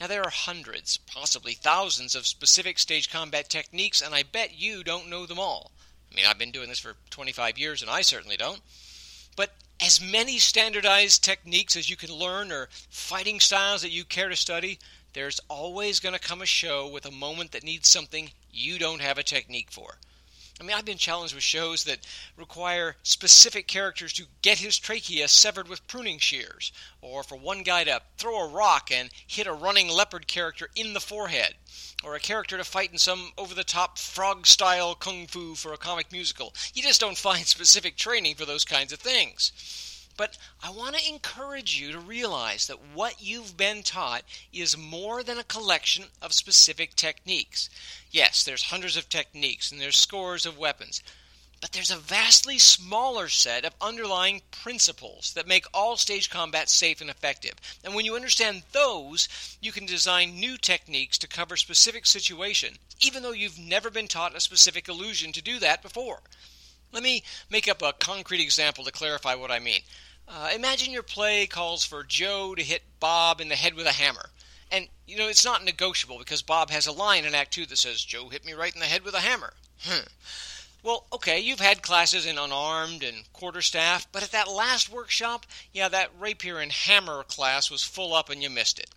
Now, 0.00 0.06
there 0.06 0.24
are 0.24 0.30
hundreds, 0.30 0.96
possibly 0.96 1.52
thousands, 1.52 2.14
of 2.14 2.26
specific 2.26 2.78
stage 2.78 3.10
combat 3.10 3.50
techniques, 3.50 4.00
and 4.00 4.14
I 4.14 4.22
bet 4.22 4.58
you 4.58 4.82
don't 4.82 5.10
know 5.10 5.26
them 5.26 5.38
all. 5.38 5.72
I 6.10 6.14
mean, 6.14 6.24
I've 6.26 6.38
been 6.38 6.50
doing 6.50 6.70
this 6.70 6.78
for 6.78 6.96
25 7.10 7.58
years, 7.58 7.82
and 7.82 7.90
I 7.90 8.00
certainly 8.00 8.38
don't. 8.38 8.62
But 9.36 9.52
as 9.78 10.00
many 10.00 10.38
standardized 10.38 11.22
techniques 11.22 11.76
as 11.76 11.90
you 11.90 11.96
can 11.96 12.12
learn 12.12 12.50
or 12.50 12.70
fighting 12.88 13.40
styles 13.40 13.82
that 13.82 13.92
you 13.92 14.04
care 14.04 14.30
to 14.30 14.36
study, 14.36 14.78
there's 15.12 15.40
always 15.48 16.00
going 16.00 16.14
to 16.14 16.18
come 16.18 16.40
a 16.40 16.46
show 16.46 16.88
with 16.88 17.04
a 17.04 17.10
moment 17.10 17.52
that 17.52 17.62
needs 17.62 17.86
something 17.86 18.30
you 18.50 18.78
don't 18.78 19.02
have 19.02 19.18
a 19.18 19.22
technique 19.22 19.70
for. 19.70 19.98
I 20.60 20.62
mean, 20.62 20.76
I've 20.76 20.84
been 20.84 20.98
challenged 20.98 21.34
with 21.34 21.42
shows 21.42 21.84
that 21.84 22.06
require 22.36 22.96
specific 23.02 23.66
characters 23.66 24.12
to 24.12 24.26
get 24.42 24.58
his 24.58 24.78
trachea 24.78 25.26
severed 25.26 25.68
with 25.68 25.86
pruning 25.86 26.18
shears, 26.18 26.70
or 27.00 27.22
for 27.22 27.36
one 27.36 27.62
guy 27.62 27.84
to 27.84 28.02
throw 28.18 28.40
a 28.40 28.48
rock 28.48 28.90
and 28.92 29.08
hit 29.26 29.46
a 29.46 29.54
running 29.54 29.88
leopard 29.88 30.26
character 30.26 30.68
in 30.76 30.92
the 30.92 31.00
forehead, 31.00 31.54
or 32.04 32.14
a 32.14 32.20
character 32.20 32.58
to 32.58 32.64
fight 32.64 32.92
in 32.92 32.98
some 32.98 33.32
over 33.38 33.54
the 33.54 33.64
top 33.64 33.96
frog 33.96 34.46
style 34.46 34.94
kung 34.94 35.26
fu 35.26 35.54
for 35.54 35.72
a 35.72 35.78
comic 35.78 36.12
musical. 36.12 36.54
You 36.74 36.82
just 36.82 37.00
don't 37.00 37.16
find 37.16 37.46
specific 37.46 37.96
training 37.96 38.34
for 38.34 38.44
those 38.44 38.66
kinds 38.66 38.92
of 38.92 38.98
things. 38.98 39.52
But 40.20 40.36
I 40.62 40.68
want 40.68 40.96
to 40.96 41.08
encourage 41.08 41.80
you 41.80 41.92
to 41.92 41.98
realize 41.98 42.66
that 42.66 42.92
what 42.92 43.22
you've 43.22 43.56
been 43.56 43.82
taught 43.82 44.22
is 44.52 44.76
more 44.76 45.22
than 45.22 45.38
a 45.38 45.44
collection 45.44 46.08
of 46.20 46.34
specific 46.34 46.94
techniques. 46.94 47.70
Yes, 48.10 48.44
there's 48.44 48.64
hundreds 48.64 48.98
of 48.98 49.08
techniques 49.08 49.72
and 49.72 49.80
there's 49.80 49.96
scores 49.96 50.44
of 50.44 50.58
weapons, 50.58 51.02
but 51.62 51.72
there's 51.72 51.90
a 51.90 51.96
vastly 51.96 52.58
smaller 52.58 53.30
set 53.30 53.64
of 53.64 53.72
underlying 53.80 54.42
principles 54.50 55.32
that 55.32 55.48
make 55.48 55.64
all 55.72 55.96
stage 55.96 56.28
combat 56.28 56.68
safe 56.68 57.00
and 57.00 57.08
effective. 57.08 57.54
And 57.82 57.94
when 57.94 58.04
you 58.04 58.14
understand 58.14 58.64
those, 58.72 59.26
you 59.62 59.72
can 59.72 59.86
design 59.86 60.38
new 60.38 60.58
techniques 60.58 61.16
to 61.16 61.28
cover 61.28 61.56
specific 61.56 62.04
situation, 62.04 62.74
even 63.00 63.22
though 63.22 63.32
you've 63.32 63.58
never 63.58 63.88
been 63.88 64.06
taught 64.06 64.36
a 64.36 64.40
specific 64.40 64.86
illusion 64.86 65.32
to 65.32 65.40
do 65.40 65.58
that 65.60 65.80
before. 65.80 66.20
Let 66.92 67.02
me 67.02 67.22
make 67.48 67.68
up 67.68 67.82
a 67.82 67.94
concrete 67.94 68.42
example 68.42 68.84
to 68.84 68.92
clarify 68.92 69.34
what 69.34 69.50
I 69.50 69.60
mean. 69.60 69.80
Uh, 70.32 70.50
imagine 70.54 70.92
your 70.92 71.02
play 71.02 71.44
calls 71.44 71.84
for 71.84 72.04
Joe 72.04 72.54
to 72.54 72.62
hit 72.62 72.82
Bob 73.00 73.40
in 73.40 73.48
the 73.48 73.56
head 73.56 73.74
with 73.74 73.86
a 73.86 73.92
hammer. 73.92 74.30
And, 74.70 74.86
you 75.04 75.16
know, 75.16 75.26
it's 75.26 75.44
not 75.44 75.64
negotiable 75.64 76.18
because 76.18 76.40
Bob 76.40 76.70
has 76.70 76.86
a 76.86 76.92
line 76.92 77.24
in 77.24 77.34
Act 77.34 77.52
2 77.52 77.66
that 77.66 77.78
says, 77.78 78.04
Joe 78.04 78.28
hit 78.28 78.44
me 78.44 78.52
right 78.52 78.72
in 78.72 78.78
the 78.78 78.86
head 78.86 79.02
with 79.02 79.14
a 79.14 79.20
hammer. 79.20 79.54
Hmm. 79.80 80.06
Well, 80.84 81.04
okay, 81.12 81.40
you've 81.40 81.58
had 81.58 81.82
classes 81.82 82.26
in 82.26 82.38
unarmed 82.38 83.02
and 83.02 83.30
quarterstaff, 83.32 84.06
but 84.12 84.22
at 84.22 84.30
that 84.30 84.48
last 84.48 84.88
workshop, 84.88 85.46
yeah, 85.72 85.88
that 85.88 86.12
rapier 86.16 86.58
and 86.58 86.70
hammer 86.70 87.24
class 87.24 87.68
was 87.68 87.82
full 87.82 88.14
up 88.14 88.30
and 88.30 88.40
you 88.40 88.50
missed 88.50 88.78
it. 88.78 88.90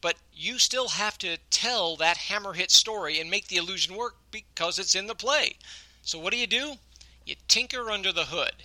But 0.00 0.14
you 0.32 0.60
still 0.60 0.88
have 0.88 1.18
to 1.18 1.38
tell 1.50 1.96
that 1.96 2.16
hammer 2.16 2.52
hit 2.52 2.70
story 2.70 3.18
and 3.18 3.28
make 3.28 3.48
the 3.48 3.56
illusion 3.56 3.96
work 3.96 4.14
because 4.30 4.78
it's 4.78 4.94
in 4.94 5.08
the 5.08 5.16
play. 5.16 5.56
So 6.02 6.16
what 6.20 6.32
do 6.32 6.38
you 6.38 6.46
do? 6.46 6.76
You 7.24 7.34
tinker 7.48 7.90
under 7.90 8.12
the 8.12 8.26
hood. 8.26 8.62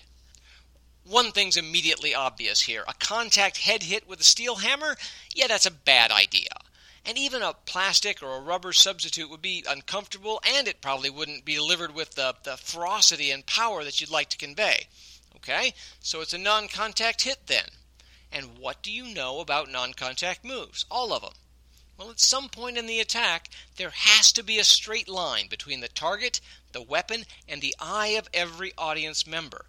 One 1.03 1.31
thing's 1.31 1.58
immediately 1.58 2.13
obvious 2.13 2.62
here. 2.62 2.84
A 2.88 2.93
contact 2.93 3.58
head 3.58 3.84
hit 3.84 4.08
with 4.08 4.22
a 4.22 4.24
steel 4.24 4.58
hammer? 4.58 4.98
Yeah, 5.34 5.48
that's 5.48 5.65
a 5.65 5.72
bad 5.72 6.12
idea. 6.12 6.50
And 7.03 7.17
even 7.17 7.41
a 7.41 7.53
plastic 7.53 8.22
or 8.22 8.36
a 8.36 8.41
rubber 8.41 8.72
substitute 8.72 9.29
would 9.29 9.41
be 9.41 9.65
uncomfortable, 9.67 10.39
and 10.46 10.67
it 10.67 10.81
probably 10.81 11.10
wouldn't 11.10 11.43
be 11.43 11.55
delivered 11.55 11.96
with 11.96 12.12
the, 12.12 12.36
the 12.43 12.58
ferocity 12.58 13.31
and 13.31 13.46
power 13.46 13.84
that 13.84 14.00
you'd 14.00 14.12
like 14.12 14.29
to 14.29 14.38
convey. 14.38 14.88
Okay, 15.38 15.74
so 16.00 16.22
it's 16.22 16.34
a 16.34 16.38
non 16.38 16.67
contact 16.67 17.24
hit 17.24 17.48
then. 17.48 17.65
And 18.31 18.60
what 18.60 18.84
do 18.84 18.91
you 18.91 19.12
know 19.12 19.39
about 19.39 19.72
non 19.72 19.93
contact 19.93 20.46
moves? 20.46 20.86
All 20.91 21.12
of 21.12 21.24
them. 21.24 21.34
Well, 21.98 22.12
at 22.12 22.20
some 22.20 22.48
point 22.48 22.77
in 22.77 22.86
the 22.86 23.00
attack, 23.00 23.50
there 23.77 23.89
has 23.89 24.31
to 24.34 24.43
be 24.43 24.60
a 24.60 24.63
straight 24.63 25.10
line 25.10 25.48
between 25.48 25.81
the 25.81 25.88
target, 25.88 26.39
the 26.72 26.81
weapon, 26.81 27.25
and 27.48 27.62
the 27.62 27.75
eye 27.79 28.10
of 28.10 28.29
every 28.34 28.74
audience 28.77 29.25
member. 29.25 29.65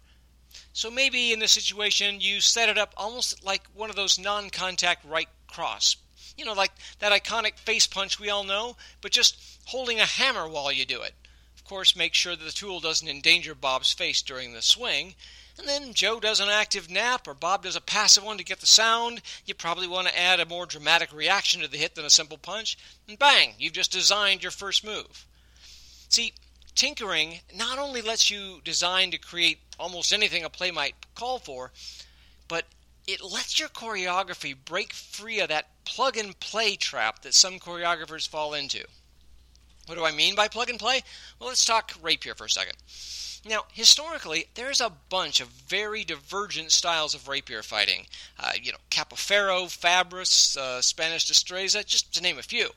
So 0.73 0.91
maybe 0.91 1.31
in 1.31 1.39
this 1.39 1.51
situation, 1.51 2.19
you 2.19 2.41
set 2.41 2.69
it 2.69 2.77
up 2.77 2.93
almost 2.97 3.45
like 3.45 3.63
one 3.73 3.89
of 3.89 3.95
those 3.95 4.19
non 4.19 4.49
contact 4.49 5.05
right 5.05 5.29
cross 5.47 5.95
you 6.37 6.45
know, 6.45 6.53
like 6.53 6.71
that 6.99 7.11
iconic 7.11 7.57
face 7.57 7.87
punch 7.87 8.19
we 8.19 8.29
all 8.29 8.43
know, 8.43 8.75
but 9.01 9.11
just 9.11 9.37
holding 9.65 9.99
a 9.99 10.05
hammer 10.05 10.47
while 10.47 10.71
you 10.71 10.85
do 10.85 11.01
it. 11.01 11.13
Of 11.55 11.63
course, 11.63 11.95
make 11.95 12.13
sure 12.13 12.35
that 12.35 12.43
the 12.43 12.51
tool 12.51 12.79
doesn't 12.79 13.07
endanger 13.07 13.55
Bob's 13.55 13.93
face 13.93 14.21
during 14.21 14.53
the 14.53 14.61
swing. 14.61 15.15
And 15.57 15.67
then 15.67 15.93
Joe 15.93 16.19
does 16.19 16.39
an 16.39 16.49
active 16.49 16.87
knap 16.87 17.27
or 17.27 17.35
Bob 17.35 17.63
does 17.63 17.75
a 17.75 17.81
passive 17.81 18.23
one 18.23 18.37
to 18.39 18.43
get 18.43 18.59
the 18.59 18.65
sound. 18.65 19.21
You 19.45 19.53
probably 19.53 19.87
want 19.87 20.07
to 20.07 20.19
add 20.19 20.39
a 20.39 20.45
more 20.45 20.65
dramatic 20.65 21.13
reaction 21.13 21.61
to 21.61 21.67
the 21.67 21.77
hit 21.77 21.93
than 21.93 22.05
a 22.05 22.09
simple 22.09 22.39
punch. 22.39 22.77
And 23.07 23.19
bang, 23.19 23.53
you've 23.59 23.73
just 23.73 23.91
designed 23.91 24.41
your 24.41 24.51
first 24.51 24.83
move. 24.83 25.27
See, 26.09 26.33
tinkering 26.75 27.39
not 27.55 27.79
only 27.79 28.01
lets 28.01 28.29
you 28.29 28.61
design 28.63 29.11
to 29.11 29.17
create 29.17 29.59
almost 29.79 30.13
anything 30.13 30.43
a 30.43 30.49
play 30.49 30.71
might 30.71 30.95
call 31.15 31.39
for, 31.39 31.71
but 32.47 32.65
it 33.07 33.21
lets 33.21 33.59
your 33.59 33.69
choreography 33.69 34.55
break 34.65 34.93
free 34.93 35.39
of 35.39 35.49
that 35.49 35.69
plug 35.85 36.17
and 36.17 36.39
play 36.39 36.75
trap 36.75 37.21
that 37.21 37.33
some 37.33 37.59
choreographers 37.59 38.27
fall 38.27 38.53
into. 38.53 38.85
What 39.87 39.95
do 39.95 40.05
I 40.05 40.11
mean 40.11 40.35
by 40.35 40.47
plug 40.47 40.69
and 40.69 40.79
play? 40.79 41.01
Well, 41.39 41.49
let's 41.49 41.65
talk 41.65 41.93
rapier 42.01 42.35
for 42.35 42.45
a 42.45 42.49
second. 42.49 42.77
Now, 43.45 43.65
historically, 43.73 44.45
there's 44.53 44.79
a 44.79 44.93
bunch 45.09 45.41
of 45.41 45.49
very 45.49 46.05
divergent 46.05 46.71
styles 46.71 47.13
of 47.13 47.27
rapier 47.27 47.61
fighting. 47.61 48.07
Uh, 48.39 48.53
you 48.61 48.71
know, 48.71 48.77
Capoferro, 48.89 49.65
Fabris, 49.65 50.55
uh, 50.55 50.81
Spanish 50.81 51.29
Destreza, 51.29 51.85
just 51.85 52.13
to 52.13 52.21
name 52.21 52.39
a 52.39 52.43
few. 52.43 52.69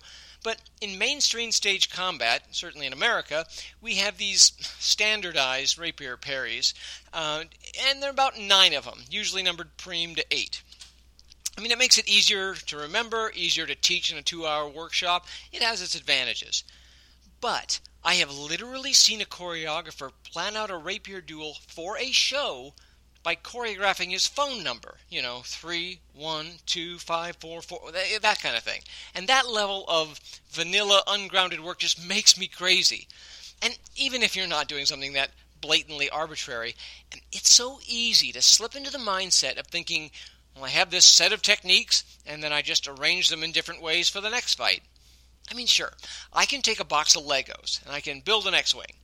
But 0.46 0.60
in 0.80 0.96
mainstream 0.96 1.50
stage 1.50 1.90
combat, 1.90 2.44
certainly 2.52 2.86
in 2.86 2.92
America, 2.92 3.48
we 3.80 3.96
have 3.96 4.16
these 4.16 4.52
standardized 4.78 5.76
rapier 5.76 6.16
parries, 6.16 6.72
uh, 7.12 7.46
and 7.84 8.00
there 8.00 8.10
are 8.10 8.12
about 8.12 8.38
nine 8.38 8.72
of 8.72 8.84
them, 8.84 9.02
usually 9.10 9.42
numbered 9.42 9.76
prime 9.76 10.14
to 10.14 10.24
eight. 10.30 10.62
I 11.58 11.60
mean, 11.60 11.72
it 11.72 11.78
makes 11.78 11.98
it 11.98 12.06
easier 12.06 12.54
to 12.54 12.76
remember, 12.76 13.32
easier 13.34 13.66
to 13.66 13.74
teach 13.74 14.12
in 14.12 14.18
a 14.18 14.22
two 14.22 14.46
hour 14.46 14.68
workshop. 14.68 15.26
It 15.50 15.62
has 15.62 15.82
its 15.82 15.96
advantages. 15.96 16.62
But 17.40 17.80
I 18.04 18.14
have 18.14 18.30
literally 18.30 18.92
seen 18.92 19.20
a 19.20 19.24
choreographer 19.24 20.12
plan 20.22 20.54
out 20.54 20.70
a 20.70 20.76
rapier 20.76 21.20
duel 21.20 21.56
for 21.66 21.98
a 21.98 22.12
show 22.12 22.72
by 23.26 23.34
choreographing 23.34 24.12
his 24.12 24.28
phone 24.28 24.62
number. 24.62 24.98
You 25.10 25.20
know, 25.20 25.40
three, 25.44 25.98
one, 26.14 26.46
two, 26.64 26.96
five, 26.96 27.34
four, 27.34 27.60
four, 27.60 27.90
that 27.90 28.40
kind 28.40 28.56
of 28.56 28.62
thing. 28.62 28.82
And 29.16 29.26
that 29.26 29.48
level 29.48 29.84
of 29.88 30.20
vanilla, 30.48 31.02
ungrounded 31.08 31.58
work 31.58 31.80
just 31.80 32.08
makes 32.08 32.38
me 32.38 32.46
crazy. 32.46 33.08
And 33.60 33.76
even 33.96 34.22
if 34.22 34.36
you're 34.36 34.46
not 34.46 34.68
doing 34.68 34.86
something 34.86 35.14
that 35.14 35.32
blatantly 35.60 36.08
arbitrary, 36.08 36.76
it's 37.32 37.50
so 37.50 37.80
easy 37.88 38.30
to 38.30 38.40
slip 38.40 38.76
into 38.76 38.92
the 38.92 38.98
mindset 38.98 39.58
of 39.58 39.66
thinking, 39.66 40.12
well, 40.54 40.66
I 40.66 40.68
have 40.68 40.92
this 40.92 41.04
set 41.04 41.32
of 41.32 41.42
techniques, 41.42 42.04
and 42.26 42.44
then 42.44 42.52
I 42.52 42.62
just 42.62 42.86
arrange 42.86 43.28
them 43.28 43.42
in 43.42 43.50
different 43.50 43.82
ways 43.82 44.08
for 44.08 44.20
the 44.20 44.30
next 44.30 44.54
fight. 44.54 44.84
I 45.50 45.54
mean, 45.54 45.66
sure, 45.66 45.94
I 46.32 46.46
can 46.46 46.62
take 46.62 46.78
a 46.78 46.84
box 46.84 47.16
of 47.16 47.24
Legos 47.24 47.84
and 47.84 47.92
I 47.92 48.00
can 48.00 48.20
build 48.20 48.46
an 48.46 48.54
X 48.54 48.72
Wing 48.72 48.94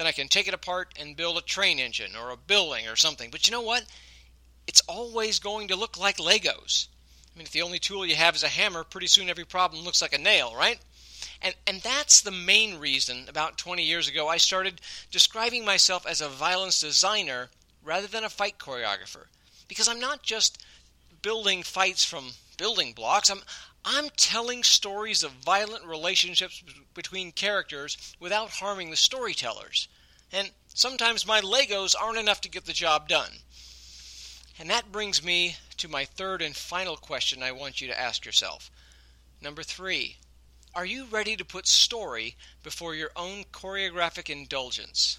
then 0.00 0.06
I 0.06 0.12
can 0.12 0.28
take 0.28 0.48
it 0.48 0.54
apart 0.54 0.94
and 0.98 1.14
build 1.14 1.36
a 1.36 1.42
train 1.42 1.78
engine 1.78 2.12
or 2.16 2.30
a 2.30 2.36
building 2.38 2.88
or 2.88 2.96
something. 2.96 3.28
But 3.30 3.46
you 3.46 3.52
know 3.52 3.60
what? 3.60 3.84
It's 4.66 4.80
always 4.88 5.38
going 5.38 5.68
to 5.68 5.76
look 5.76 5.98
like 5.98 6.16
Legos. 6.16 6.88
I 7.34 7.38
mean, 7.38 7.44
if 7.44 7.52
the 7.52 7.60
only 7.60 7.78
tool 7.78 8.06
you 8.06 8.14
have 8.14 8.34
is 8.34 8.42
a 8.42 8.48
hammer, 8.48 8.82
pretty 8.82 9.08
soon 9.08 9.28
every 9.28 9.44
problem 9.44 9.84
looks 9.84 10.00
like 10.00 10.14
a 10.14 10.18
nail, 10.18 10.54
right? 10.56 10.78
And, 11.42 11.54
and 11.66 11.82
that's 11.82 12.22
the 12.22 12.30
main 12.30 12.78
reason 12.78 13.26
about 13.28 13.58
20 13.58 13.82
years 13.82 14.08
ago 14.08 14.26
I 14.26 14.38
started 14.38 14.80
describing 15.10 15.66
myself 15.66 16.06
as 16.06 16.22
a 16.22 16.28
violence 16.30 16.80
designer 16.80 17.50
rather 17.84 18.06
than 18.06 18.24
a 18.24 18.30
fight 18.30 18.56
choreographer. 18.56 19.26
Because 19.68 19.86
I'm 19.86 20.00
not 20.00 20.22
just 20.22 20.64
building 21.20 21.62
fights 21.62 22.06
from 22.06 22.30
building 22.56 22.94
blocks, 22.94 23.28
I'm, 23.28 23.42
I'm 23.84 24.10
telling 24.10 24.62
stories 24.62 25.22
of 25.22 25.32
violent 25.32 25.84
relationships 25.84 26.62
between 26.94 27.32
characters 27.32 28.14
without 28.20 28.50
harming 28.50 28.90
the 28.90 28.96
storytellers. 28.96 29.88
And 30.32 30.50
sometimes 30.68 31.26
my 31.26 31.40
Legos 31.40 31.94
aren't 31.98 32.18
enough 32.18 32.40
to 32.42 32.50
get 32.50 32.66
the 32.66 32.72
job 32.72 33.08
done. 33.08 33.32
And 34.58 34.68
that 34.68 34.92
brings 34.92 35.22
me 35.22 35.56
to 35.78 35.88
my 35.88 36.04
third 36.04 36.42
and 36.42 36.54
final 36.54 36.96
question 36.96 37.42
I 37.42 37.52
want 37.52 37.80
you 37.80 37.88
to 37.88 37.98
ask 37.98 38.26
yourself. 38.26 38.70
Number 39.40 39.62
three, 39.62 40.18
are 40.74 40.84
you 40.84 41.06
ready 41.06 41.34
to 41.36 41.44
put 41.44 41.66
story 41.66 42.36
before 42.62 42.94
your 42.94 43.10
own 43.16 43.44
choreographic 43.44 44.28
indulgence? 44.28 45.18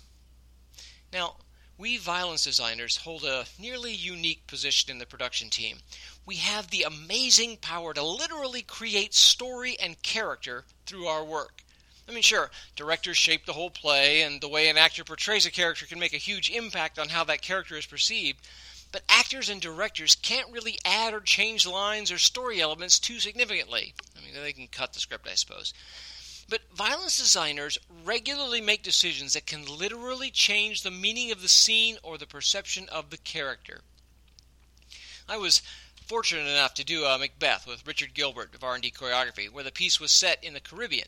Now, 1.11 1.37
we 1.81 1.97
violence 1.97 2.43
designers 2.43 2.97
hold 2.97 3.23
a 3.23 3.43
nearly 3.59 3.91
unique 3.91 4.45
position 4.45 4.91
in 4.91 4.99
the 4.99 5.05
production 5.05 5.49
team. 5.49 5.77
We 6.27 6.35
have 6.35 6.69
the 6.69 6.83
amazing 6.83 7.57
power 7.57 7.91
to 7.95 8.03
literally 8.03 8.61
create 8.61 9.15
story 9.15 9.75
and 9.81 9.99
character 10.03 10.65
through 10.85 11.07
our 11.07 11.25
work. 11.25 11.63
I 12.07 12.11
mean, 12.11 12.21
sure, 12.21 12.51
directors 12.75 13.17
shape 13.17 13.47
the 13.47 13.53
whole 13.53 13.71
play, 13.71 14.21
and 14.21 14.39
the 14.39 14.47
way 14.47 14.69
an 14.69 14.77
actor 14.77 15.03
portrays 15.03 15.47
a 15.47 15.51
character 15.51 15.87
can 15.87 15.97
make 15.97 16.13
a 16.13 16.17
huge 16.17 16.51
impact 16.51 16.99
on 16.99 17.09
how 17.09 17.23
that 17.23 17.41
character 17.41 17.75
is 17.75 17.87
perceived. 17.87 18.47
But 18.91 19.01
actors 19.09 19.49
and 19.49 19.59
directors 19.59 20.15
can't 20.15 20.51
really 20.51 20.77
add 20.85 21.15
or 21.15 21.19
change 21.19 21.65
lines 21.65 22.11
or 22.11 22.19
story 22.19 22.61
elements 22.61 22.99
too 22.99 23.19
significantly. 23.19 23.95
I 24.15 24.23
mean, 24.23 24.39
they 24.39 24.53
can 24.53 24.67
cut 24.67 24.93
the 24.93 24.99
script, 24.99 25.27
I 25.27 25.33
suppose. 25.33 25.73
But 26.51 26.75
violence 26.75 27.17
designers 27.17 27.77
regularly 28.03 28.59
make 28.59 28.83
decisions 28.83 29.31
that 29.31 29.45
can 29.45 29.65
literally 29.65 30.29
change 30.29 30.81
the 30.81 30.91
meaning 30.91 31.31
of 31.31 31.41
the 31.41 31.47
scene 31.47 31.97
or 32.03 32.17
the 32.17 32.27
perception 32.27 32.89
of 32.89 33.09
the 33.09 33.17
character. 33.17 33.79
I 35.29 35.37
was 35.37 35.61
fortunate 36.05 36.49
enough 36.49 36.73
to 36.73 36.83
do 36.83 37.05
a 37.05 37.17
Macbeth 37.17 37.65
with 37.65 37.87
Richard 37.87 38.13
Gilbert 38.13 38.53
of 38.53 38.65
R&D 38.65 38.91
Choreography, 38.91 39.49
where 39.49 39.63
the 39.63 39.71
piece 39.71 40.01
was 40.01 40.11
set 40.11 40.43
in 40.43 40.53
the 40.53 40.59
Caribbean. 40.59 41.07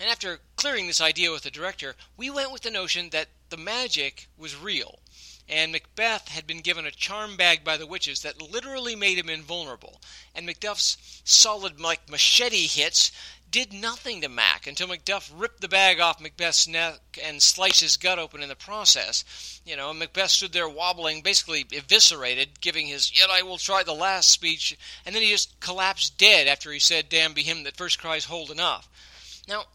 And 0.00 0.08
after 0.08 0.40
clearing 0.56 0.86
this 0.86 1.02
idea 1.02 1.30
with 1.30 1.42
the 1.42 1.50
director, 1.50 1.94
we 2.16 2.30
went 2.30 2.50
with 2.50 2.62
the 2.62 2.70
notion 2.70 3.10
that 3.10 3.28
the 3.50 3.58
magic 3.58 4.26
was 4.38 4.56
real, 4.56 5.00
and 5.48 5.72
Macbeth 5.72 6.28
had 6.28 6.46
been 6.46 6.60
given 6.60 6.86
a 6.86 6.90
charm 6.90 7.36
bag 7.36 7.64
by 7.64 7.76
the 7.76 7.86
witches 7.86 8.20
that 8.22 8.40
literally 8.40 8.96
made 8.96 9.18
him 9.18 9.28
invulnerable. 9.28 10.00
And 10.34 10.46
Macduff's 10.46 10.96
solid 11.24 11.80
like 11.80 12.08
machete 12.08 12.66
hits 12.66 13.12
did 13.50 13.70
nothing 13.70 14.22
to 14.22 14.30
Mac 14.30 14.66
until 14.66 14.88
Macduff 14.88 15.30
ripped 15.30 15.60
the 15.60 15.68
bag 15.68 16.00
off 16.00 16.20
Macbeth's 16.20 16.66
neck 16.66 17.00
and 17.22 17.42
sliced 17.42 17.80
his 17.80 17.98
gut 17.98 18.18
open 18.18 18.42
in 18.42 18.48
the 18.48 18.56
process. 18.56 19.60
You 19.66 19.76
know, 19.76 19.92
Macbeth 19.92 20.30
stood 20.30 20.54
there 20.54 20.68
wobbling, 20.68 21.20
basically 21.20 21.66
eviscerated, 21.70 22.62
giving 22.62 22.86
his 22.86 23.14
"Yet 23.14 23.28
I 23.28 23.42
will 23.42 23.58
try" 23.58 23.82
the 23.82 23.92
last 23.92 24.30
speech, 24.30 24.74
and 25.04 25.14
then 25.14 25.22
he 25.22 25.28
just 25.28 25.60
collapsed 25.60 26.16
dead 26.16 26.48
after 26.48 26.72
he 26.72 26.78
said, 26.78 27.10
"Damn 27.10 27.34
be 27.34 27.42
him 27.42 27.64
that 27.64 27.76
first 27.76 27.98
cries 27.98 28.24
hold 28.24 28.50
enough." 28.50 28.88
Now, 29.46 29.66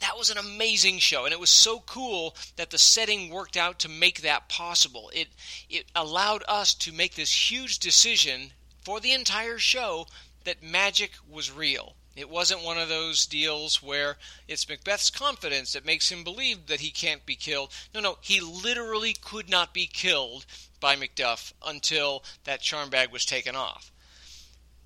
that 0.00 0.18
was 0.18 0.30
an 0.30 0.38
amazing 0.38 0.98
show 0.98 1.24
and 1.24 1.32
it 1.32 1.40
was 1.40 1.50
so 1.50 1.80
cool 1.80 2.34
that 2.56 2.70
the 2.70 2.78
setting 2.78 3.30
worked 3.30 3.56
out 3.56 3.78
to 3.78 3.88
make 3.88 4.22
that 4.22 4.48
possible 4.48 5.10
it 5.14 5.28
it 5.68 5.86
allowed 5.94 6.42
us 6.48 6.74
to 6.74 6.92
make 6.92 7.14
this 7.14 7.50
huge 7.50 7.78
decision 7.78 8.52
for 8.82 9.00
the 9.00 9.12
entire 9.12 9.58
show 9.58 10.06
that 10.44 10.62
magic 10.62 11.12
was 11.28 11.52
real 11.52 11.94
It 12.16 12.28
wasn't 12.28 12.64
one 12.64 12.76
of 12.76 12.88
those 12.88 13.24
deals 13.24 13.82
where 13.82 14.18
it's 14.48 14.66
Macbeth's 14.68 15.10
confidence 15.10 15.72
that 15.72 15.86
makes 15.86 16.10
him 16.10 16.24
believe 16.24 16.66
that 16.66 16.80
he 16.80 16.90
can't 16.90 17.24
be 17.24 17.36
killed. 17.36 17.72
No, 17.94 18.00
no, 18.00 18.18
he 18.20 18.40
literally 18.40 19.14
could 19.14 19.48
not 19.48 19.72
be 19.72 19.86
killed 19.86 20.44
by 20.80 20.96
Macduff 20.96 21.52
until 21.64 22.24
that 22.44 22.62
charm 22.62 22.90
bag 22.90 23.12
was 23.12 23.24
taken 23.24 23.54
off. 23.54 23.92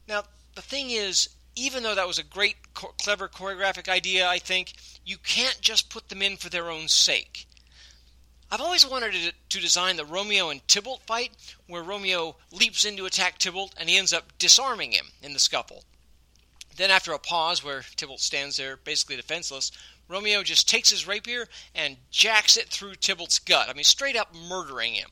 Now, 0.06 0.25
the 0.54 0.62
thing 0.62 0.90
is, 0.90 1.28
even 1.56 1.82
though 1.82 1.94
that 1.94 2.06
was 2.06 2.18
a 2.18 2.25
great, 2.25 2.56
clever 2.75 3.28
choreographic 3.28 3.88
idea, 3.88 4.26
I 4.26 4.38
think, 4.38 4.75
you 5.04 5.16
can't 5.18 5.61
just 5.61 5.90
put 5.90 6.08
them 6.08 6.23
in 6.23 6.37
for 6.37 6.49
their 6.49 6.70
own 6.70 6.88
sake. 6.88 7.46
I've 8.50 8.61
always 8.61 8.87
wanted 8.87 9.34
to 9.49 9.61
design 9.61 9.96
the 9.96 10.04
Romeo 10.04 10.50
and 10.50 10.66
Tybalt 10.68 11.02
fight, 11.06 11.32
where 11.66 11.82
Romeo 11.82 12.37
leaps 12.52 12.84
in 12.84 12.96
to 12.96 13.06
attack 13.06 13.38
Tybalt 13.38 13.75
and 13.76 13.88
he 13.88 13.96
ends 13.96 14.12
up 14.12 14.37
disarming 14.38 14.92
him 14.92 15.06
in 15.23 15.32
the 15.32 15.38
scuffle. 15.38 15.84
Then, 16.76 16.90
after 16.90 17.12
a 17.12 17.18
pause 17.18 17.64
where 17.64 17.84
Tybalt 17.96 18.20
stands 18.20 18.56
there 18.56 18.76
basically 18.76 19.16
defenseless, 19.16 19.73
Romeo 20.08 20.42
just 20.42 20.68
takes 20.68 20.90
his 20.90 21.06
rapier 21.06 21.49
and 21.75 21.96
jacks 22.11 22.56
it 22.56 22.68
through 22.68 22.96
Tybalt's 22.96 23.38
gut. 23.38 23.68
I 23.68 23.73
mean, 23.73 23.84
straight 23.84 24.16
up 24.16 24.34
murdering 24.34 24.94
him. 24.94 25.11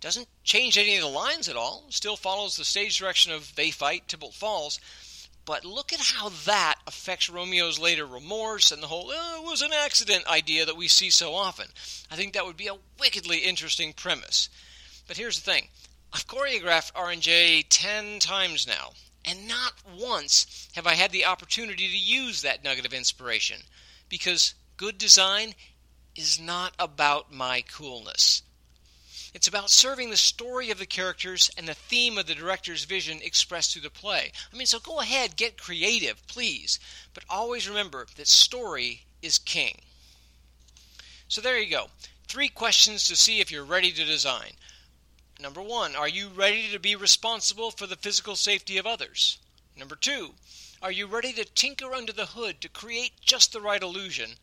Doesn't 0.00 0.28
change 0.42 0.76
any 0.76 0.96
of 0.96 1.02
the 1.02 1.08
lines 1.08 1.48
at 1.48 1.56
all, 1.56 1.84
still 1.88 2.16
follows 2.16 2.56
the 2.56 2.64
stage 2.64 2.98
direction 2.98 3.32
of 3.32 3.54
they 3.54 3.70
fight, 3.70 4.08
Tybalt 4.08 4.34
falls. 4.34 4.80
But 5.46 5.64
look 5.64 5.92
at 5.92 6.00
how 6.00 6.30
that 6.46 6.76
affects 6.86 7.28
Romeo's 7.28 7.78
later 7.78 8.06
remorse 8.06 8.72
and 8.72 8.82
the 8.82 8.86
whole 8.86 9.12
oh, 9.14 9.42
it 9.42 9.50
was 9.50 9.60
an 9.60 9.72
accident 9.74 10.26
idea 10.26 10.64
that 10.64 10.76
we 10.76 10.88
see 10.88 11.10
so 11.10 11.34
often. 11.34 11.66
I 12.10 12.16
think 12.16 12.32
that 12.32 12.46
would 12.46 12.56
be 12.56 12.68
a 12.68 12.78
wickedly 12.98 13.38
interesting 13.38 13.92
premise. 13.92 14.48
But 15.06 15.18
here's 15.18 15.40
the 15.40 15.50
thing 15.50 15.68
I've 16.12 16.26
choreographed 16.26 16.92
R&J 16.94 17.62
10 17.68 18.20
times 18.20 18.66
now, 18.66 18.92
and 19.24 19.46
not 19.46 19.74
once 19.98 20.68
have 20.74 20.86
I 20.86 20.94
had 20.94 21.12
the 21.12 21.26
opportunity 21.26 21.88
to 21.88 21.98
use 21.98 22.42
that 22.42 22.64
nugget 22.64 22.86
of 22.86 22.94
inspiration. 22.94 23.60
Because 24.08 24.54
good 24.76 24.96
design 24.96 25.54
is 26.14 26.40
not 26.40 26.74
about 26.78 27.32
my 27.32 27.62
coolness. 27.62 28.42
It's 29.34 29.48
about 29.48 29.68
serving 29.68 30.10
the 30.10 30.16
story 30.16 30.70
of 30.70 30.78
the 30.78 30.86
characters 30.86 31.50
and 31.58 31.66
the 31.66 31.74
theme 31.74 32.16
of 32.16 32.26
the 32.26 32.36
director's 32.36 32.84
vision 32.84 33.20
expressed 33.20 33.72
through 33.72 33.82
the 33.82 33.90
play. 33.90 34.30
I 34.52 34.56
mean, 34.56 34.68
so 34.68 34.78
go 34.78 35.00
ahead, 35.00 35.36
get 35.36 35.60
creative, 35.60 36.24
please. 36.28 36.78
But 37.12 37.24
always 37.28 37.68
remember 37.68 38.06
that 38.14 38.28
story 38.28 39.06
is 39.22 39.38
king. 39.38 39.82
So 41.26 41.40
there 41.40 41.58
you 41.58 41.68
go. 41.68 41.90
Three 42.28 42.48
questions 42.48 43.08
to 43.08 43.16
see 43.16 43.40
if 43.40 43.50
you're 43.50 43.64
ready 43.64 43.90
to 43.90 44.04
design. 44.04 44.52
Number 45.40 45.60
one, 45.60 45.96
are 45.96 46.08
you 46.08 46.28
ready 46.28 46.70
to 46.70 46.78
be 46.78 46.94
responsible 46.94 47.72
for 47.72 47.88
the 47.88 47.96
physical 47.96 48.36
safety 48.36 48.78
of 48.78 48.86
others? 48.86 49.38
Number 49.76 49.96
two, 49.96 50.34
are 50.80 50.92
you 50.92 51.06
ready 51.06 51.32
to 51.32 51.44
tinker 51.44 51.92
under 51.92 52.12
the 52.12 52.26
hood 52.26 52.60
to 52.60 52.68
create 52.68 53.20
just 53.20 53.52
the 53.52 53.60
right 53.60 53.82
illusion? 53.82 54.36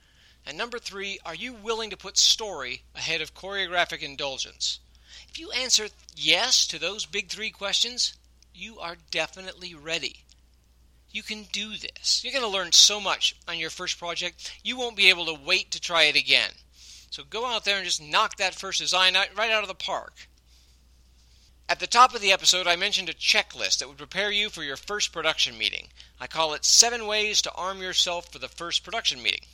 And 0.45 0.57
number 0.57 0.79
three, 0.79 1.19
are 1.25 1.35
you 1.35 1.53
willing 1.53 1.89
to 1.91 1.97
put 1.97 2.17
story 2.17 2.83
ahead 2.95 3.21
of 3.21 3.33
choreographic 3.33 4.01
indulgence? 4.01 4.79
If 5.29 5.39
you 5.39 5.51
answer 5.51 5.87
yes 6.15 6.65
to 6.67 6.79
those 6.79 7.05
big 7.05 7.29
three 7.29 7.51
questions, 7.51 8.13
you 8.53 8.79
are 8.79 8.97
definitely 9.11 9.75
ready. 9.75 10.23
You 11.11 11.23
can 11.23 11.43
do 11.51 11.77
this. 11.77 12.23
You're 12.23 12.33
going 12.33 12.43
to 12.43 12.49
learn 12.49 12.71
so 12.71 12.99
much 12.99 13.35
on 13.47 13.59
your 13.59 13.69
first 13.69 13.99
project, 13.99 14.51
you 14.63 14.77
won't 14.77 14.95
be 14.95 15.09
able 15.09 15.25
to 15.25 15.33
wait 15.33 15.71
to 15.71 15.79
try 15.79 16.03
it 16.03 16.15
again. 16.15 16.51
So 17.11 17.23
go 17.23 17.45
out 17.45 17.65
there 17.65 17.75
and 17.75 17.85
just 17.85 18.01
knock 18.01 18.37
that 18.37 18.55
first 18.55 18.79
design 18.79 19.15
right 19.35 19.51
out 19.51 19.63
of 19.63 19.67
the 19.67 19.75
park. 19.75 20.27
At 21.67 21.79
the 21.79 21.87
top 21.87 22.13
of 22.13 22.21
the 22.21 22.31
episode, 22.31 22.67
I 22.67 22.75
mentioned 22.75 23.09
a 23.09 23.13
checklist 23.13 23.79
that 23.79 23.87
would 23.87 23.97
prepare 23.97 24.31
you 24.31 24.49
for 24.49 24.63
your 24.63 24.75
first 24.75 25.13
production 25.13 25.57
meeting. 25.57 25.87
I 26.19 26.27
call 26.27 26.53
it 26.53 26.65
Seven 26.65 27.07
Ways 27.07 27.41
to 27.43 27.53
Arm 27.53 27.81
Yourself 27.81 28.31
for 28.31 28.39
the 28.39 28.49
First 28.49 28.83
Production 28.83 29.21
Meeting. 29.21 29.45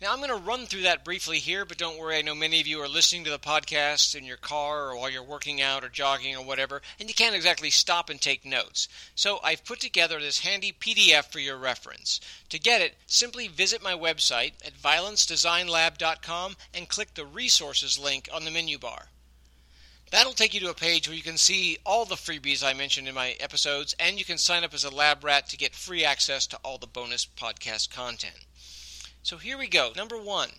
Now, 0.00 0.14
I'm 0.14 0.18
going 0.20 0.30
to 0.30 0.36
run 0.36 0.64
through 0.64 0.84
that 0.84 1.04
briefly 1.04 1.40
here, 1.40 1.66
but 1.66 1.76
don't 1.76 1.98
worry, 1.98 2.16
I 2.16 2.22
know 2.22 2.34
many 2.34 2.58
of 2.58 2.66
you 2.66 2.80
are 2.80 2.88
listening 2.88 3.24
to 3.24 3.30
the 3.30 3.38
podcast 3.38 4.14
in 4.14 4.24
your 4.24 4.38
car 4.38 4.88
or 4.88 4.96
while 4.96 5.10
you're 5.10 5.22
working 5.22 5.60
out 5.60 5.84
or 5.84 5.90
jogging 5.90 6.34
or 6.34 6.42
whatever, 6.42 6.80
and 6.98 7.06
you 7.06 7.14
can't 7.14 7.34
exactly 7.34 7.68
stop 7.68 8.08
and 8.08 8.18
take 8.18 8.46
notes. 8.46 8.88
So 9.14 9.40
I've 9.44 9.66
put 9.66 9.78
together 9.78 10.18
this 10.18 10.40
handy 10.40 10.72
PDF 10.72 11.30
for 11.30 11.38
your 11.38 11.58
reference. 11.58 12.18
To 12.48 12.58
get 12.58 12.80
it, 12.80 12.96
simply 13.06 13.46
visit 13.46 13.82
my 13.82 13.92
website 13.92 14.52
at 14.64 14.72
violencedesignlab.com 14.72 16.56
and 16.72 16.88
click 16.88 17.12
the 17.12 17.26
resources 17.26 17.98
link 17.98 18.26
on 18.32 18.46
the 18.46 18.50
menu 18.50 18.78
bar. 18.78 19.08
That'll 20.10 20.32
take 20.32 20.54
you 20.54 20.60
to 20.60 20.70
a 20.70 20.74
page 20.74 21.08
where 21.08 21.16
you 21.16 21.22
can 21.22 21.36
see 21.36 21.76
all 21.84 22.06
the 22.06 22.14
freebies 22.14 22.64
I 22.64 22.72
mentioned 22.72 23.06
in 23.06 23.14
my 23.14 23.32
episodes, 23.32 23.94
and 24.00 24.18
you 24.18 24.24
can 24.24 24.38
sign 24.38 24.64
up 24.64 24.72
as 24.72 24.84
a 24.84 24.90
lab 24.90 25.22
rat 25.22 25.50
to 25.50 25.58
get 25.58 25.74
free 25.74 26.06
access 26.06 26.46
to 26.46 26.56
all 26.64 26.78
the 26.78 26.86
bonus 26.86 27.26
podcast 27.26 27.90
content. 27.90 28.46
So 29.22 29.36
here 29.36 29.58
we 29.58 29.68
go. 29.68 29.92
Number 29.94 30.18
one 30.18 30.50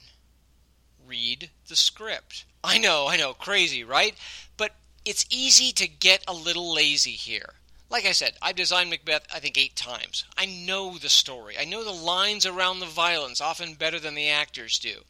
read 1.06 1.50
the 1.68 1.76
script. 1.76 2.46
I 2.64 2.78
know, 2.78 3.08
I 3.08 3.18
know, 3.18 3.34
crazy, 3.34 3.84
right? 3.84 4.16
But 4.56 4.76
it's 5.04 5.26
easy 5.30 5.72
to 5.74 5.88
get 5.88 6.24
a 6.28 6.34
little 6.34 6.74
lazy 6.74 7.12
here. 7.12 7.56
Like 7.90 8.06
I 8.06 8.14
said, 8.14 8.36
I've 8.42 8.56
designed 8.56 8.90
Macbeth, 8.90 9.28
I 9.34 9.40
think, 9.40 9.58
eight 9.58 9.76
times. 9.76 10.24
I 10.38 10.46
know 10.46 10.98
the 10.98 11.10
story. 11.10 11.58
I 11.60 11.66
know 11.66 11.84
the 11.84 11.92
lines 11.92 12.46
around 12.46 12.80
the 12.80 12.86
violence 12.86 13.42
often 13.42 13.74
better 13.74 14.00
than 14.00 14.16
the 14.16 14.30
actors 14.30 14.80
do. 14.80 15.02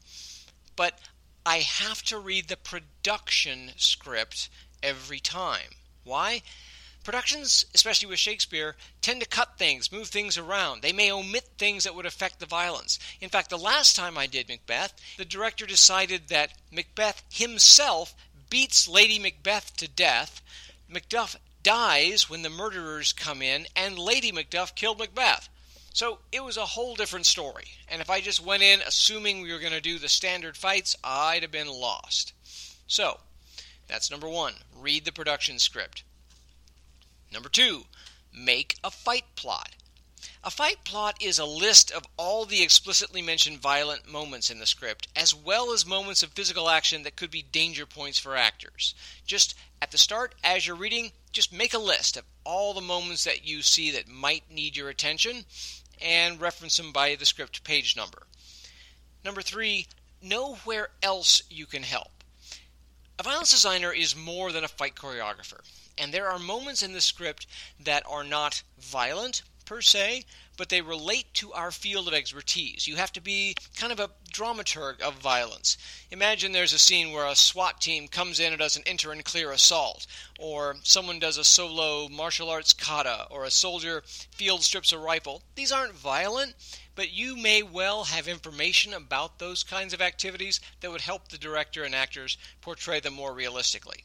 But 0.75 0.97
I 1.45 1.57
have 1.57 2.01
to 2.03 2.17
read 2.17 2.47
the 2.47 2.57
production 2.57 3.71
script 3.75 4.49
every 4.81 5.19
time. 5.19 5.75
Why? 6.03 6.41
Productions, 7.03 7.65
especially 7.73 8.09
with 8.09 8.19
Shakespeare, 8.19 8.75
tend 9.01 9.21
to 9.21 9.27
cut 9.27 9.57
things, 9.57 9.91
move 9.91 10.09
things 10.09 10.37
around. 10.37 10.81
They 10.81 10.93
may 10.93 11.11
omit 11.11 11.49
things 11.57 11.83
that 11.83 11.95
would 11.95 12.05
affect 12.05 12.39
the 12.39 12.45
violence. 12.45 12.99
In 13.19 13.29
fact, 13.29 13.49
the 13.49 13.57
last 13.57 13.95
time 13.95 14.17
I 14.17 14.27
did 14.27 14.47
Macbeth, 14.47 14.93
the 15.17 15.25
director 15.25 15.65
decided 15.65 16.27
that 16.27 16.53
Macbeth 16.71 17.23
himself 17.31 18.13
beats 18.49 18.87
Lady 18.87 19.17
Macbeth 19.17 19.75
to 19.77 19.87
death. 19.87 20.41
Macduff 20.91 21.37
dies 21.63 22.29
when 22.29 22.43
the 22.43 22.49
murderers 22.49 23.13
come 23.13 23.41
in, 23.41 23.65
and 23.75 23.97
Lady 23.97 24.31
Macduff 24.31 24.75
killed 24.75 24.99
Macbeth. 24.99 25.49
So 25.93 26.19
it 26.31 26.43
was 26.43 26.57
a 26.57 26.65
whole 26.65 26.95
different 26.95 27.25
story. 27.25 27.65
And 27.89 28.01
if 28.01 28.09
I 28.09 28.21
just 28.21 28.45
went 28.45 28.63
in 28.63 28.81
assuming 28.81 29.41
we 29.41 29.51
were 29.51 29.59
going 29.59 29.73
to 29.73 29.81
do 29.81 29.97
the 29.97 30.07
standard 30.07 30.55
fights, 30.55 30.95
I'd 31.03 31.41
have 31.41 31.51
been 31.51 31.67
lost. 31.67 32.33
So, 32.87 33.19
that's 33.87 34.11
number 34.11 34.29
one. 34.29 34.53
Read 34.77 35.05
the 35.05 35.11
production 35.11 35.59
script. 35.59 36.03
Number 37.31 37.49
two, 37.49 37.85
make 38.33 38.77
a 38.83 38.91
fight 38.91 39.25
plot. 39.35 39.75
A 40.43 40.51
fight 40.51 40.83
plot 40.83 41.21
is 41.21 41.39
a 41.39 41.45
list 41.45 41.91
of 41.91 42.05
all 42.17 42.45
the 42.45 42.61
explicitly 42.61 43.21
mentioned 43.21 43.59
violent 43.59 44.07
moments 44.07 44.49
in 44.49 44.59
the 44.59 44.65
script, 44.65 45.07
as 45.15 45.33
well 45.33 45.71
as 45.71 45.85
moments 45.85 46.23
of 46.23 46.31
physical 46.31 46.69
action 46.69 47.03
that 47.03 47.15
could 47.15 47.31
be 47.31 47.41
danger 47.41 47.85
points 47.85 48.19
for 48.19 48.35
actors. 48.35 48.93
Just 49.25 49.55
at 49.81 49.91
the 49.91 49.97
start, 49.97 50.35
as 50.43 50.65
you're 50.65 50.75
reading, 50.75 51.11
just 51.31 51.53
make 51.53 51.73
a 51.73 51.79
list 51.79 52.17
of 52.17 52.25
all 52.43 52.73
the 52.73 52.81
moments 52.81 53.23
that 53.23 53.45
you 53.45 53.61
see 53.61 53.91
that 53.91 54.07
might 54.07 54.43
need 54.51 54.75
your 54.75 54.89
attention 54.89 55.45
and 56.01 56.41
reference 56.41 56.77
them 56.77 56.91
by 56.91 57.15
the 57.15 57.25
script 57.25 57.63
page 57.63 57.95
number. 57.95 58.23
Number 59.23 59.41
three, 59.41 59.87
know 60.21 60.55
where 60.65 60.89
else 61.01 61.43
you 61.49 61.65
can 61.65 61.83
help. 61.83 62.20
A 63.21 63.23
violence 63.23 63.51
designer 63.51 63.93
is 63.93 64.15
more 64.15 64.51
than 64.51 64.63
a 64.63 64.67
fight 64.67 64.95
choreographer, 64.95 65.59
and 65.95 66.11
there 66.11 66.27
are 66.27 66.39
moments 66.39 66.81
in 66.81 66.93
the 66.93 67.01
script 67.01 67.45
that 67.79 68.01
are 68.09 68.23
not 68.23 68.63
violent 68.79 69.43
per 69.63 69.79
se, 69.79 70.25
but 70.57 70.69
they 70.69 70.81
relate 70.81 71.31
to 71.35 71.53
our 71.53 71.69
field 71.69 72.07
of 72.07 72.15
expertise. 72.15 72.87
You 72.87 72.95
have 72.95 73.13
to 73.13 73.21
be 73.21 73.55
kind 73.75 73.91
of 73.91 73.99
a 73.99 74.09
dramaturg 74.33 75.01
of 75.01 75.19
violence. 75.19 75.77
Imagine 76.09 76.51
there's 76.51 76.73
a 76.73 76.79
scene 76.79 77.11
where 77.11 77.27
a 77.27 77.35
SWAT 77.35 77.79
team 77.79 78.07
comes 78.07 78.39
in 78.39 78.53
and 78.53 78.59
does 78.59 78.75
an 78.75 78.81
enter 78.87 79.11
and 79.11 79.23
clear 79.23 79.51
assault, 79.51 80.07
or 80.39 80.77
someone 80.81 81.19
does 81.19 81.37
a 81.37 81.43
solo 81.43 82.09
martial 82.09 82.49
arts 82.49 82.73
kata, 82.73 83.27
or 83.29 83.43
a 83.43 83.51
soldier 83.51 84.01
field 84.31 84.63
strips 84.63 84.91
a 84.91 84.97
rifle. 84.97 85.43
These 85.53 85.71
aren't 85.71 85.93
violent, 85.93 86.55
but 86.95 87.11
you 87.11 87.35
may 87.35 87.63
well 87.63 88.05
have 88.05 88.27
information 88.27 88.93
about 88.93 89.39
those 89.39 89.63
kinds 89.63 89.93
of 89.93 90.01
activities 90.01 90.59
that 90.79 90.91
would 90.91 91.01
help 91.01 91.27
the 91.27 91.37
director 91.37 91.83
and 91.83 91.95
actors 91.95 92.37
portray 92.61 92.99
them 92.99 93.13
more 93.13 93.33
realistically. 93.33 94.03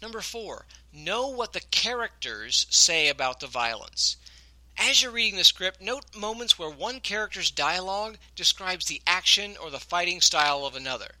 Number 0.00 0.20
four, 0.20 0.66
know 0.92 1.28
what 1.28 1.52
the 1.52 1.60
characters 1.60 2.66
say 2.70 3.08
about 3.08 3.40
the 3.40 3.46
violence. 3.46 4.16
As 4.76 5.00
you're 5.00 5.12
reading 5.12 5.36
the 5.36 5.44
script, 5.44 5.80
note 5.80 6.16
moments 6.16 6.58
where 6.58 6.70
one 6.70 7.00
character's 7.00 7.50
dialogue 7.50 8.18
describes 8.34 8.86
the 8.86 9.00
action 9.06 9.56
or 9.56 9.70
the 9.70 9.78
fighting 9.78 10.20
style 10.20 10.66
of 10.66 10.74
another. 10.74 11.14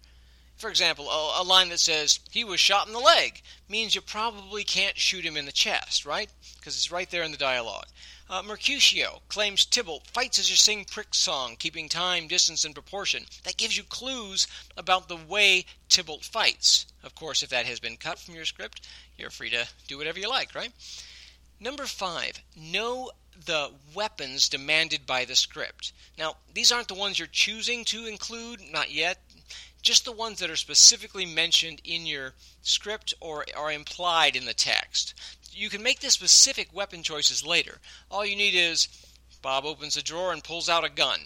For 0.62 0.70
example, 0.70 1.10
a, 1.10 1.40
a, 1.40 1.42
line 1.42 1.70
that 1.70 1.80
says, 1.80 2.20
he 2.30 2.44
was 2.44 2.60
shot 2.60 2.86
in 2.86 2.92
the 2.92 3.00
leg, 3.00 3.42
means 3.68 3.96
you 3.96 4.00
probably 4.00 4.62
can't 4.62 4.96
shoot 4.96 5.24
him 5.24 5.36
in 5.36 5.44
the 5.44 5.50
chest, 5.50 6.06
right? 6.06 6.30
Because 6.56 6.76
it's 6.76 6.92
right 6.92 7.10
there 7.10 7.24
in 7.24 7.32
the 7.32 7.36
dialogue. 7.36 7.86
Uh, 8.30 8.44
Mercutio 8.44 9.22
claims 9.28 9.64
Tybalt 9.64 10.06
fights 10.06 10.38
as 10.38 10.50
you 10.50 10.54
sing 10.54 10.84
Prick's 10.84 11.18
song, 11.18 11.56
keeping 11.58 11.88
time, 11.88 12.28
distance, 12.28 12.64
and 12.64 12.74
proportion. 12.74 13.24
That 13.42 13.56
gives 13.56 13.76
you 13.76 13.82
clues 13.82 14.46
about 14.76 15.08
the 15.08 15.16
way 15.16 15.64
Tybalt 15.88 16.24
fights. 16.24 16.86
Of 17.02 17.16
course, 17.16 17.42
if 17.42 17.50
that 17.50 17.66
has 17.66 17.80
been 17.80 17.96
cut 17.96 18.20
from 18.20 18.36
your 18.36 18.44
script, 18.44 18.86
you're 19.18 19.30
free 19.30 19.50
to 19.50 19.66
do 19.88 19.98
whatever 19.98 20.20
you 20.20 20.28
like, 20.28 20.54
right? 20.54 20.70
Number 21.58 21.86
five, 21.86 22.40
know 22.54 23.10
the 23.46 23.72
weapons 23.94 24.48
demanded 24.48 25.06
by 25.06 25.24
the 25.24 25.34
script. 25.34 25.92
Now, 26.16 26.36
these 26.54 26.70
aren't 26.70 26.86
the 26.86 26.94
ones 26.94 27.18
you're 27.18 27.26
choosing 27.26 27.84
to 27.86 28.06
include, 28.06 28.60
not 28.70 28.92
yet, 28.92 29.18
just 29.82 30.04
the 30.04 30.12
ones 30.12 30.38
that 30.38 30.50
are 30.50 30.56
specifically 30.56 31.26
mentioned 31.26 31.82
in 31.84 32.06
your 32.06 32.32
script 32.62 33.12
or 33.20 33.44
are 33.56 33.72
implied 33.72 34.36
in 34.36 34.44
the 34.44 34.54
text. 34.54 35.14
You 35.52 35.68
can 35.68 35.82
make 35.82 36.00
the 36.00 36.10
specific 36.10 36.72
weapon 36.72 37.02
choices 37.02 37.44
later. 37.44 37.78
All 38.10 38.24
you 38.24 38.36
need 38.36 38.54
is 38.54 38.88
Bob 39.42 39.64
opens 39.64 39.96
a 39.96 40.02
drawer 40.02 40.32
and 40.32 40.42
pulls 40.42 40.68
out 40.68 40.84
a 40.84 40.88
gun. 40.88 41.20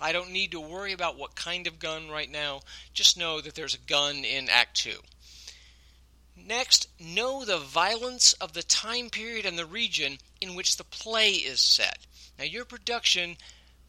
I 0.00 0.12
don't 0.12 0.30
need 0.30 0.52
to 0.52 0.60
worry 0.60 0.92
about 0.92 1.16
what 1.16 1.34
kind 1.34 1.66
of 1.66 1.78
gun 1.78 2.10
right 2.10 2.30
now. 2.30 2.60
Just 2.92 3.16
know 3.16 3.40
that 3.40 3.54
there's 3.54 3.74
a 3.74 3.78
gun 3.78 4.24
in 4.24 4.50
Act 4.50 4.76
2. 4.76 4.92
Next, 6.36 6.88
know 7.00 7.44
the 7.44 7.58
violence 7.58 8.34
of 8.34 8.52
the 8.52 8.62
time 8.62 9.08
period 9.08 9.46
and 9.46 9.58
the 9.58 9.64
region 9.64 10.18
in 10.40 10.54
which 10.54 10.76
the 10.76 10.84
play 10.84 11.32
is 11.32 11.60
set. 11.60 11.98
Now, 12.38 12.44
your 12.44 12.66
production 12.66 13.38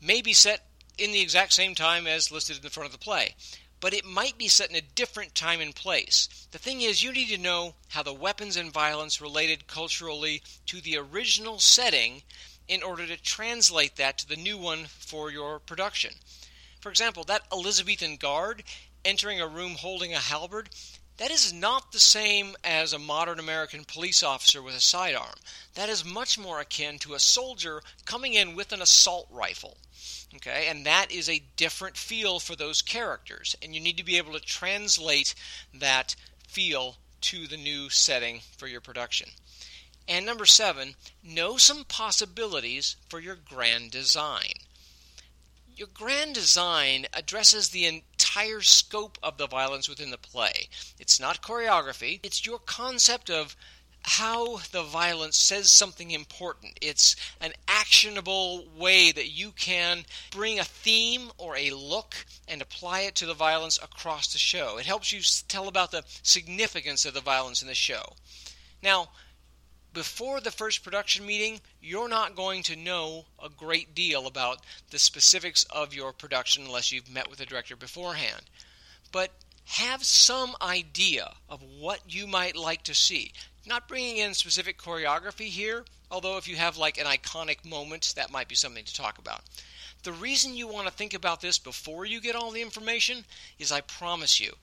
may 0.02 0.22
be 0.22 0.32
set 0.32 0.67
in 0.98 1.12
the 1.12 1.22
exact 1.22 1.54
same 1.54 1.76
time 1.76 2.08
as 2.08 2.32
listed 2.32 2.58
in 2.58 2.62
the 2.62 2.70
front 2.70 2.88
of 2.88 2.92
the 2.92 2.98
play, 2.98 3.36
but 3.80 3.94
it 3.94 4.06
might 4.06 4.38
be 4.38 4.48
set 4.48 4.70
in 4.70 4.76
a 4.76 4.82
different 4.82 5.36
time 5.36 5.62
and 5.62 5.76
place. 5.76 6.48
The 6.52 6.58
thing 6.58 6.82
is, 6.82 7.04
you 7.04 7.12
need 7.12 7.30
to 7.30 7.38
know 7.38 7.76
how 7.90 8.04
the 8.04 8.14
weapons 8.14 8.58
and 8.58 8.74
violence 8.74 9.22
related 9.22 9.68
culturally 9.68 10.42
to 10.66 10.82
the 10.82 10.98
original 10.98 11.60
setting 11.60 12.24
in 12.68 12.84
order 12.84 13.06
to 13.06 13.22
translate 13.22 13.96
that 13.96 14.18
to 14.18 14.28
the 14.28 14.36
new 14.36 14.58
one 14.58 14.86
for 14.86 15.32
your 15.32 15.60
production. 15.60 16.14
For 16.82 16.90
example, 16.90 17.24
that 17.26 17.44
Elizabethan 17.52 18.18
guard 18.18 18.64
entering 19.06 19.40
a 19.40 19.48
room 19.48 19.76
holding 19.76 20.14
a 20.14 20.20
halberd, 20.20 20.70
that 21.18 21.32
is 21.32 21.54
not 21.54 21.92
the 21.92 22.00
same 22.00 22.56
as 22.64 22.94
a 22.94 23.00
modern 23.00 23.40
American 23.40 23.84
police 23.86 24.22
officer 24.22 24.62
with 24.62 24.76
a 24.76 24.82
sidearm. 24.82 25.36
That 25.76 25.90
is 25.90 26.06
much 26.06 26.38
more 26.38 26.60
akin 26.60 27.00
to 27.00 27.14
a 27.14 27.20
soldier 27.20 27.82
coming 28.06 28.34
in 28.34 28.56
with 28.56 28.72
an 28.72 28.82
assault 28.82 29.28
rifle. 29.32 29.78
Okay, 30.38 30.68
and 30.70 30.86
that 30.86 31.12
is 31.12 31.28
a 31.28 31.42
different 31.56 31.98
feel 31.98 32.40
for 32.40 32.56
those 32.56 32.84
characters, 32.84 33.56
and 33.62 33.74
you 33.74 33.82
need 33.82 33.98
to 33.98 34.04
be 34.04 34.18
able 34.18 34.34
to 34.34 34.40
translate 34.40 35.34
that 35.74 36.16
feel 36.48 36.98
to 37.22 37.48
the 37.48 37.58
new 37.58 37.90
setting 37.90 38.42
for 38.56 38.68
your 38.68 38.82
production. 38.82 39.30
And 40.08 40.26
number 40.26 40.46
seven, 40.46 40.96
know 41.24 41.58
some 41.58 41.84
possibilities 41.86 42.98
for 43.10 43.20
your 43.20 43.36
grand 43.36 43.90
design. 43.90 44.54
Your 45.76 45.90
grand 45.92 46.36
design 46.36 47.08
addresses 47.14 47.70
the 47.70 47.86
entire 47.86 48.62
scope 48.62 49.18
of 49.24 49.38
the 49.38 49.48
violence 49.48 49.90
within 49.90 50.12
the 50.12 50.18
play. 50.18 50.70
It's 51.00 51.20
not 51.20 51.42
choreography, 51.42 52.20
it's 52.22 52.46
your 52.46 52.60
concept 52.60 53.32
of 53.32 53.56
how 54.08 54.58
the 54.72 54.84
violence 54.84 55.36
says 55.36 55.70
something 55.70 56.12
important. 56.12 56.80
It's 56.82 57.18
an 57.42 57.52
actionable 57.68 58.66
way 58.78 59.12
that 59.12 59.28
you 59.28 59.52
can 59.52 60.06
bring 60.32 60.60
a 60.60 60.64
theme 60.64 61.30
or 61.38 61.58
a 61.58 61.72
look 61.72 62.16
and 62.48 62.62
apply 62.62 63.02
it 63.02 63.16
to 63.16 63.26
the 63.26 63.34
violence 63.34 63.78
across 63.78 64.32
the 64.32 64.40
show. 64.40 64.78
It 64.78 64.86
helps 64.86 65.12
you 65.12 65.20
tell 65.50 65.68
about 65.68 65.92
the 65.92 66.06
significance 66.24 67.06
of 67.06 67.16
the 67.16 67.22
violence 67.22 67.62
in 67.62 67.68
the 67.68 67.76
show. 67.76 68.14
Now, 68.82 69.10
before 69.94 70.40
the 70.40 70.52
first 70.52 70.86
production 70.86 71.26
meeting, 71.26 71.60
you're 71.82 72.08
not 72.08 72.34
going 72.34 72.64
to 72.64 72.78
know 72.78 73.26
a 73.44 73.50
great 73.50 73.94
deal 73.94 74.26
about 74.26 74.62
the 74.90 75.00
specifics 75.00 75.66
of 75.66 75.94
your 75.94 76.14
production 76.14 76.64
unless 76.64 76.94
you've 76.94 77.12
met 77.12 77.30
with 77.30 77.40
the 77.40 77.46
director 77.46 77.76
beforehand. 77.76 78.44
But 79.12 79.32
have 79.66 80.02
some 80.02 80.56
idea 80.62 81.34
of 81.50 81.62
what 81.62 82.00
you 82.08 82.26
might 82.26 82.56
like 82.56 82.84
to 82.84 82.96
see. 82.96 83.34
Not 83.68 83.90
bringing 83.90 84.18
in 84.18 84.34
specific 84.34 84.78
choreography 84.78 85.48
here, 85.48 85.84
although 86.10 86.38
if 86.38 86.48
you 86.48 86.56
have 86.56 86.78
like 86.78 86.98
an 86.98 87.06
iconic 87.06 87.66
moment, 87.66 88.14
that 88.16 88.32
might 88.32 88.48
be 88.48 88.56
something 88.56 88.86
to 88.86 88.96
talk 88.96 89.18
about. 89.18 89.42
The 90.04 90.14
reason 90.14 90.56
you 90.56 90.70
want 90.70 90.88
to 90.88 90.94
think 90.94 91.14
about 91.14 91.42
this 91.42 91.60
before 91.60 92.06
you 92.06 92.22
get 92.22 92.34
all 92.34 92.52
the 92.52 92.62
information 92.62 93.26
is 93.60 93.74
I 93.74 93.82
promise 93.82 94.40
you, 94.40 94.54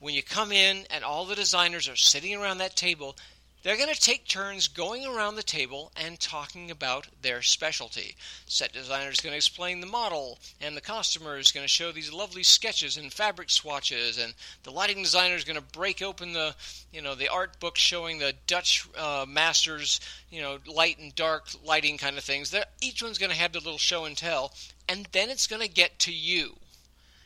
when 0.00 0.14
you 0.14 0.22
come 0.22 0.52
in 0.52 0.84
and 0.90 1.02
all 1.02 1.24
the 1.24 1.34
designers 1.34 1.88
are 1.88 1.96
sitting 1.96 2.34
around 2.34 2.58
that 2.58 2.76
table, 2.76 3.16
they're 3.62 3.76
going 3.76 3.92
to 3.92 4.00
take 4.00 4.26
turns 4.26 4.66
going 4.66 5.06
around 5.06 5.36
the 5.36 5.42
table 5.42 5.92
and 5.96 6.18
talking 6.18 6.70
about 6.70 7.06
their 7.22 7.42
specialty. 7.42 8.16
Set 8.46 8.72
designer 8.72 9.10
is 9.10 9.20
going 9.20 9.32
to 9.32 9.36
explain 9.36 9.80
the 9.80 9.86
model, 9.86 10.38
and 10.60 10.76
the 10.76 10.80
costumer 10.80 11.38
is 11.38 11.52
going 11.52 11.64
to 11.64 11.68
show 11.68 11.92
these 11.92 12.12
lovely 12.12 12.42
sketches 12.42 12.96
and 12.96 13.12
fabric 13.12 13.50
swatches, 13.50 14.18
and 14.18 14.34
the 14.64 14.70
lighting 14.70 15.02
designer 15.02 15.36
is 15.36 15.44
going 15.44 15.56
to 15.58 15.78
break 15.78 16.02
open 16.02 16.32
the, 16.32 16.54
you 16.92 17.00
know, 17.00 17.14
the 17.14 17.28
art 17.28 17.60
book 17.60 17.76
showing 17.76 18.18
the 18.18 18.34
Dutch 18.46 18.86
uh, 18.98 19.24
masters, 19.28 20.00
you 20.30 20.42
know, 20.42 20.58
light 20.66 20.98
and 20.98 21.14
dark 21.14 21.48
lighting 21.64 21.98
kind 21.98 22.18
of 22.18 22.24
things. 22.24 22.50
They're, 22.50 22.64
each 22.80 23.02
one's 23.02 23.18
going 23.18 23.30
to 23.30 23.36
have 23.36 23.52
their 23.52 23.60
little 23.60 23.78
show 23.78 24.04
and 24.04 24.16
tell, 24.16 24.52
and 24.88 25.06
then 25.12 25.30
it's 25.30 25.46
going 25.46 25.62
to 25.62 25.68
get 25.68 26.00
to 26.00 26.12
you. 26.12 26.56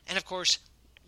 And 0.06 0.18
of 0.18 0.24
course, 0.24 0.58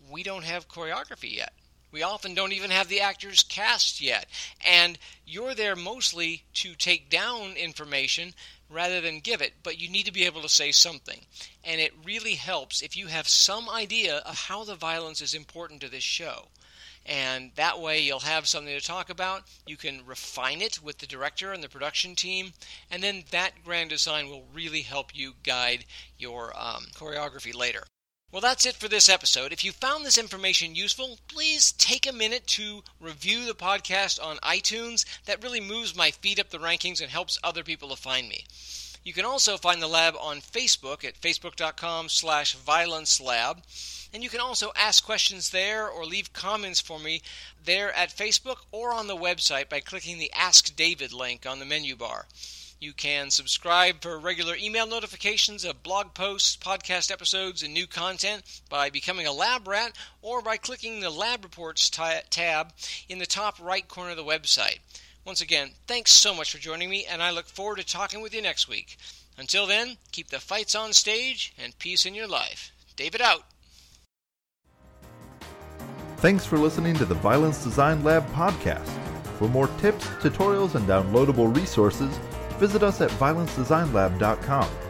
we 0.09 0.23
don't 0.23 0.43
have 0.43 0.67
choreography 0.67 1.35
yet. 1.35 1.53
We 1.91 2.03
often 2.03 2.33
don't 2.33 2.53
even 2.53 2.71
have 2.71 2.87
the 2.87 3.01
actors 3.01 3.43
cast 3.43 4.01
yet. 4.01 4.27
And 4.65 4.97
you're 5.25 5.55
there 5.55 5.75
mostly 5.75 6.43
to 6.55 6.75
take 6.75 7.09
down 7.09 7.53
information 7.53 8.33
rather 8.69 9.01
than 9.01 9.19
give 9.19 9.41
it, 9.41 9.53
but 9.63 9.79
you 9.79 9.89
need 9.89 10.05
to 10.05 10.11
be 10.11 10.25
able 10.25 10.41
to 10.41 10.49
say 10.49 10.71
something. 10.71 11.25
And 11.63 11.81
it 11.81 11.93
really 12.05 12.35
helps 12.35 12.81
if 12.81 12.95
you 12.95 13.07
have 13.07 13.27
some 13.27 13.69
idea 13.69 14.17
of 14.17 14.35
how 14.35 14.63
the 14.63 14.75
violence 14.75 15.21
is 15.21 15.33
important 15.33 15.81
to 15.81 15.89
this 15.89 16.03
show. 16.03 16.49
And 17.05 17.51
that 17.55 17.79
way 17.79 17.99
you'll 17.99 18.19
have 18.19 18.47
something 18.47 18.77
to 18.77 18.85
talk 18.85 19.09
about. 19.09 19.43
You 19.65 19.77
can 19.77 20.05
refine 20.05 20.61
it 20.61 20.83
with 20.83 20.99
the 20.99 21.07
director 21.07 21.51
and 21.51 21.63
the 21.63 21.69
production 21.69 22.15
team. 22.15 22.53
And 22.91 23.01
then 23.01 23.23
that 23.31 23.63
grand 23.63 23.89
design 23.89 24.29
will 24.29 24.45
really 24.53 24.81
help 24.81 25.15
you 25.15 25.33
guide 25.43 25.85
your 26.17 26.53
um, 26.55 26.85
choreography 26.93 27.55
later. 27.55 27.85
Well, 28.31 28.41
that's 28.41 28.67
it 28.67 28.75
for 28.75 28.87
this 28.87 29.09
episode. 29.09 29.51
If 29.51 29.63
you 29.63 29.71
found 29.71 30.05
this 30.05 30.17
information 30.17 30.75
useful, 30.75 31.17
please 31.27 31.71
take 31.71 32.05
a 32.05 32.13
minute 32.13 32.45
to 32.47 32.83
review 32.99 33.47
the 33.47 33.55
podcast 33.55 34.23
on 34.23 34.37
iTunes. 34.37 35.03
That 35.25 35.43
really 35.43 35.59
moves 35.59 35.95
my 35.95 36.11
feed 36.11 36.39
up 36.39 36.51
the 36.51 36.59
rankings 36.59 37.01
and 37.01 37.09
helps 37.09 37.39
other 37.43 37.63
people 37.63 37.89
to 37.89 37.95
find 37.95 38.29
me. 38.29 38.45
You 39.03 39.13
can 39.13 39.25
also 39.25 39.57
find 39.57 39.81
the 39.81 39.87
lab 39.87 40.13
on 40.21 40.41
Facebook 40.41 41.03
at 41.03 41.19
facebook.com 41.19 42.09
slash 42.09 42.55
violencelab. 42.55 43.63
And 44.13 44.21
you 44.21 44.29
can 44.29 44.41
also 44.41 44.73
ask 44.75 45.03
questions 45.03 45.49
there 45.49 45.89
or 45.89 46.05
leave 46.05 46.31
comments 46.31 46.79
for 46.79 46.99
me 46.99 47.23
there 47.65 47.91
at 47.93 48.15
Facebook 48.15 48.57
or 48.71 48.93
on 48.93 49.07
the 49.07 49.15
website 49.15 49.69
by 49.69 49.79
clicking 49.79 50.19
the 50.19 50.31
Ask 50.33 50.75
David 50.75 51.11
link 51.11 51.47
on 51.47 51.57
the 51.57 51.65
menu 51.65 51.95
bar. 51.95 52.27
You 52.81 52.93
can 52.93 53.29
subscribe 53.29 54.01
for 54.01 54.17
regular 54.17 54.55
email 54.55 54.87
notifications 54.87 55.65
of 55.65 55.83
blog 55.83 56.13
posts, 56.13 56.55
podcast 56.55 57.11
episodes, 57.11 57.61
and 57.61 57.73
new 57.73 57.85
content 57.85 58.41
by 58.69 58.89
becoming 58.89 59.27
a 59.27 59.33
lab 59.33 59.67
rat 59.67 59.97
or 60.21 60.41
by 60.41 60.55
clicking 60.55 61.01
the 61.01 61.09
lab 61.09 61.43
reports 61.43 61.89
tab 61.89 62.71
in 63.09 63.19
the 63.19 63.25
top 63.25 63.59
right 63.61 63.85
corner 63.85 64.11
of 64.11 64.17
the 64.17 64.23
website. 64.23 64.79
Once 65.25 65.41
again, 65.41 65.71
thanks 65.87 66.13
so 66.13 66.33
much 66.33 66.53
for 66.53 66.57
joining 66.57 66.89
me, 66.89 67.05
and 67.05 67.21
I 67.21 67.31
look 67.31 67.47
forward 67.47 67.79
to 67.79 67.85
talking 67.85 68.21
with 68.21 68.33
you 68.33 68.41
next 68.41 68.69
week. 68.69 68.95
Until 69.37 69.67
then, 69.67 69.97
keep 70.13 70.29
the 70.29 70.39
fights 70.39 70.73
on 70.73 70.93
stage 70.93 71.53
and 71.61 71.77
peace 71.79 72.05
in 72.05 72.15
your 72.15 72.27
life. 72.27 72.71
David 72.95 73.19
out. 73.19 73.43
Thanks 76.17 76.45
for 76.45 76.57
listening 76.57 76.95
to 76.95 77.05
the 77.05 77.15
Violence 77.15 77.61
Design 77.61 78.05
Lab 78.05 78.25
podcast. 78.29 78.87
For 79.37 79.49
more 79.49 79.67
tips, 79.79 80.05
tutorials, 80.21 80.75
and 80.75 80.87
downloadable 80.87 81.53
resources, 81.53 82.17
visit 82.59 82.83
us 82.83 83.01
at 83.01 83.09
violencedesignlab.com. 83.11 84.88